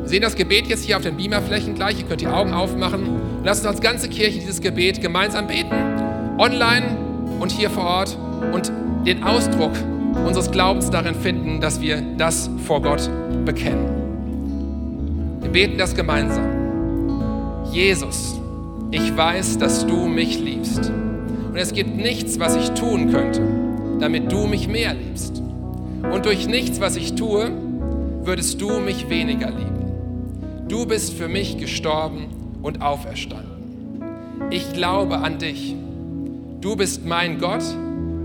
[0.00, 1.98] Wir sehen das Gebet jetzt hier auf den Beamerflächen gleich.
[1.98, 5.72] Ihr könnt die Augen aufmachen und lasst uns als ganze Kirche dieses Gebet gemeinsam beten.
[6.38, 6.96] Online
[7.38, 8.18] und hier vor Ort
[8.52, 8.72] und
[9.06, 9.72] den Ausdruck
[10.26, 13.08] unseres Glaubens darin finden, dass wir das vor Gott
[13.44, 15.38] bekennen.
[15.40, 17.64] Wir beten das gemeinsam.
[17.72, 18.40] Jesus,
[18.90, 20.90] ich weiß, dass du mich liebst.
[21.48, 23.40] Und es gibt nichts, was ich tun könnte,
[24.00, 25.42] damit du mich mehr liebst.
[26.12, 27.50] Und durch nichts, was ich tue,
[28.22, 30.66] würdest du mich weniger lieben.
[30.68, 34.02] Du bist für mich gestorben und auferstanden.
[34.50, 35.74] Ich glaube an dich.
[36.60, 37.62] Du bist mein Gott,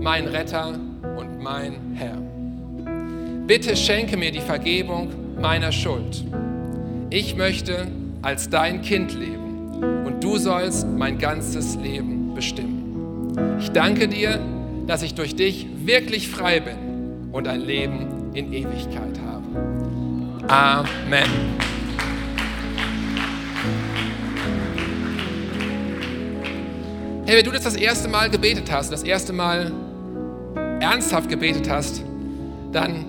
[0.00, 0.78] mein Retter
[1.16, 2.18] und mein Herr.
[3.46, 5.10] Bitte schenke mir die Vergebung
[5.40, 6.24] meiner Schuld.
[7.10, 7.86] Ich möchte
[8.22, 13.58] als dein Kind leben und du sollst mein ganzes Leben bestimmen.
[13.60, 14.40] Ich danke dir,
[14.86, 20.48] dass ich durch dich wirklich frei bin und ein Leben in Ewigkeit habe.
[20.48, 21.73] Amen.
[27.26, 29.72] Hey, wenn du das das erste Mal gebetet hast, das erste Mal
[30.80, 32.02] ernsthaft gebetet hast,
[32.70, 33.06] dann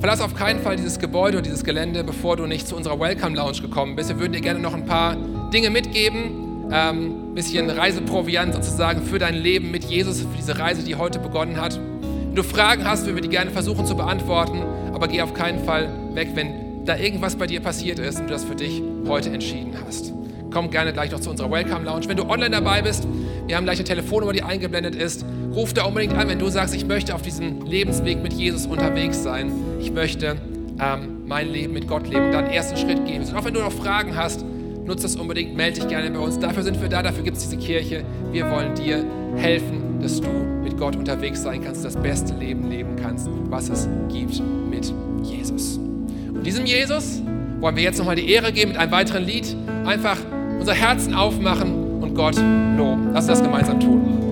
[0.00, 3.34] verlass auf keinen Fall dieses Gebäude oder dieses Gelände, bevor du nicht zu unserer Welcome
[3.34, 4.10] Lounge gekommen bist.
[4.10, 5.16] Wir würden dir gerne noch ein paar
[5.50, 10.96] Dinge mitgeben, ähm, bisschen Reiseproviant sozusagen für dein Leben mit Jesus, für diese Reise, die
[10.96, 11.80] heute begonnen hat.
[12.02, 14.62] Wenn du Fragen hast, würden wir die gerne versuchen zu beantworten,
[14.92, 18.34] aber geh auf keinen Fall weg, wenn da irgendwas bei dir passiert ist und du
[18.34, 20.12] das für dich heute entschieden hast.
[20.52, 22.08] Komm gerne gleich noch zu unserer Welcome Lounge.
[22.08, 23.08] Wenn du online dabei bist,
[23.46, 25.24] wir haben gleich eine Telefonnummer, die eingeblendet ist.
[25.52, 29.22] Ruf da unbedingt an, wenn du sagst, ich möchte auf diesem Lebensweg mit Jesus unterwegs
[29.22, 29.52] sein.
[29.80, 30.36] Ich möchte
[30.80, 33.22] ähm, mein Leben mit Gott leben, dann einen ersten Schritt gehen.
[33.22, 34.44] Und auch wenn du noch Fragen hast,
[34.86, 36.38] nutze das unbedingt, melde dich gerne bei uns.
[36.38, 38.04] Dafür sind wir da, dafür gibt es diese Kirche.
[38.32, 39.04] Wir wollen dir
[39.36, 40.28] helfen, dass du
[40.62, 44.92] mit Gott unterwegs sein kannst, das beste Leben leben kannst, was es gibt mit
[45.22, 45.76] Jesus.
[45.76, 47.22] Und diesem Jesus
[47.60, 49.54] wollen wir jetzt nochmal die Ehre geben mit einem weiteren Lied.
[49.84, 50.18] Einfach
[50.58, 53.10] unser Herzen aufmachen und Gott loben.
[53.12, 54.23] Lass das gemeinsam tun.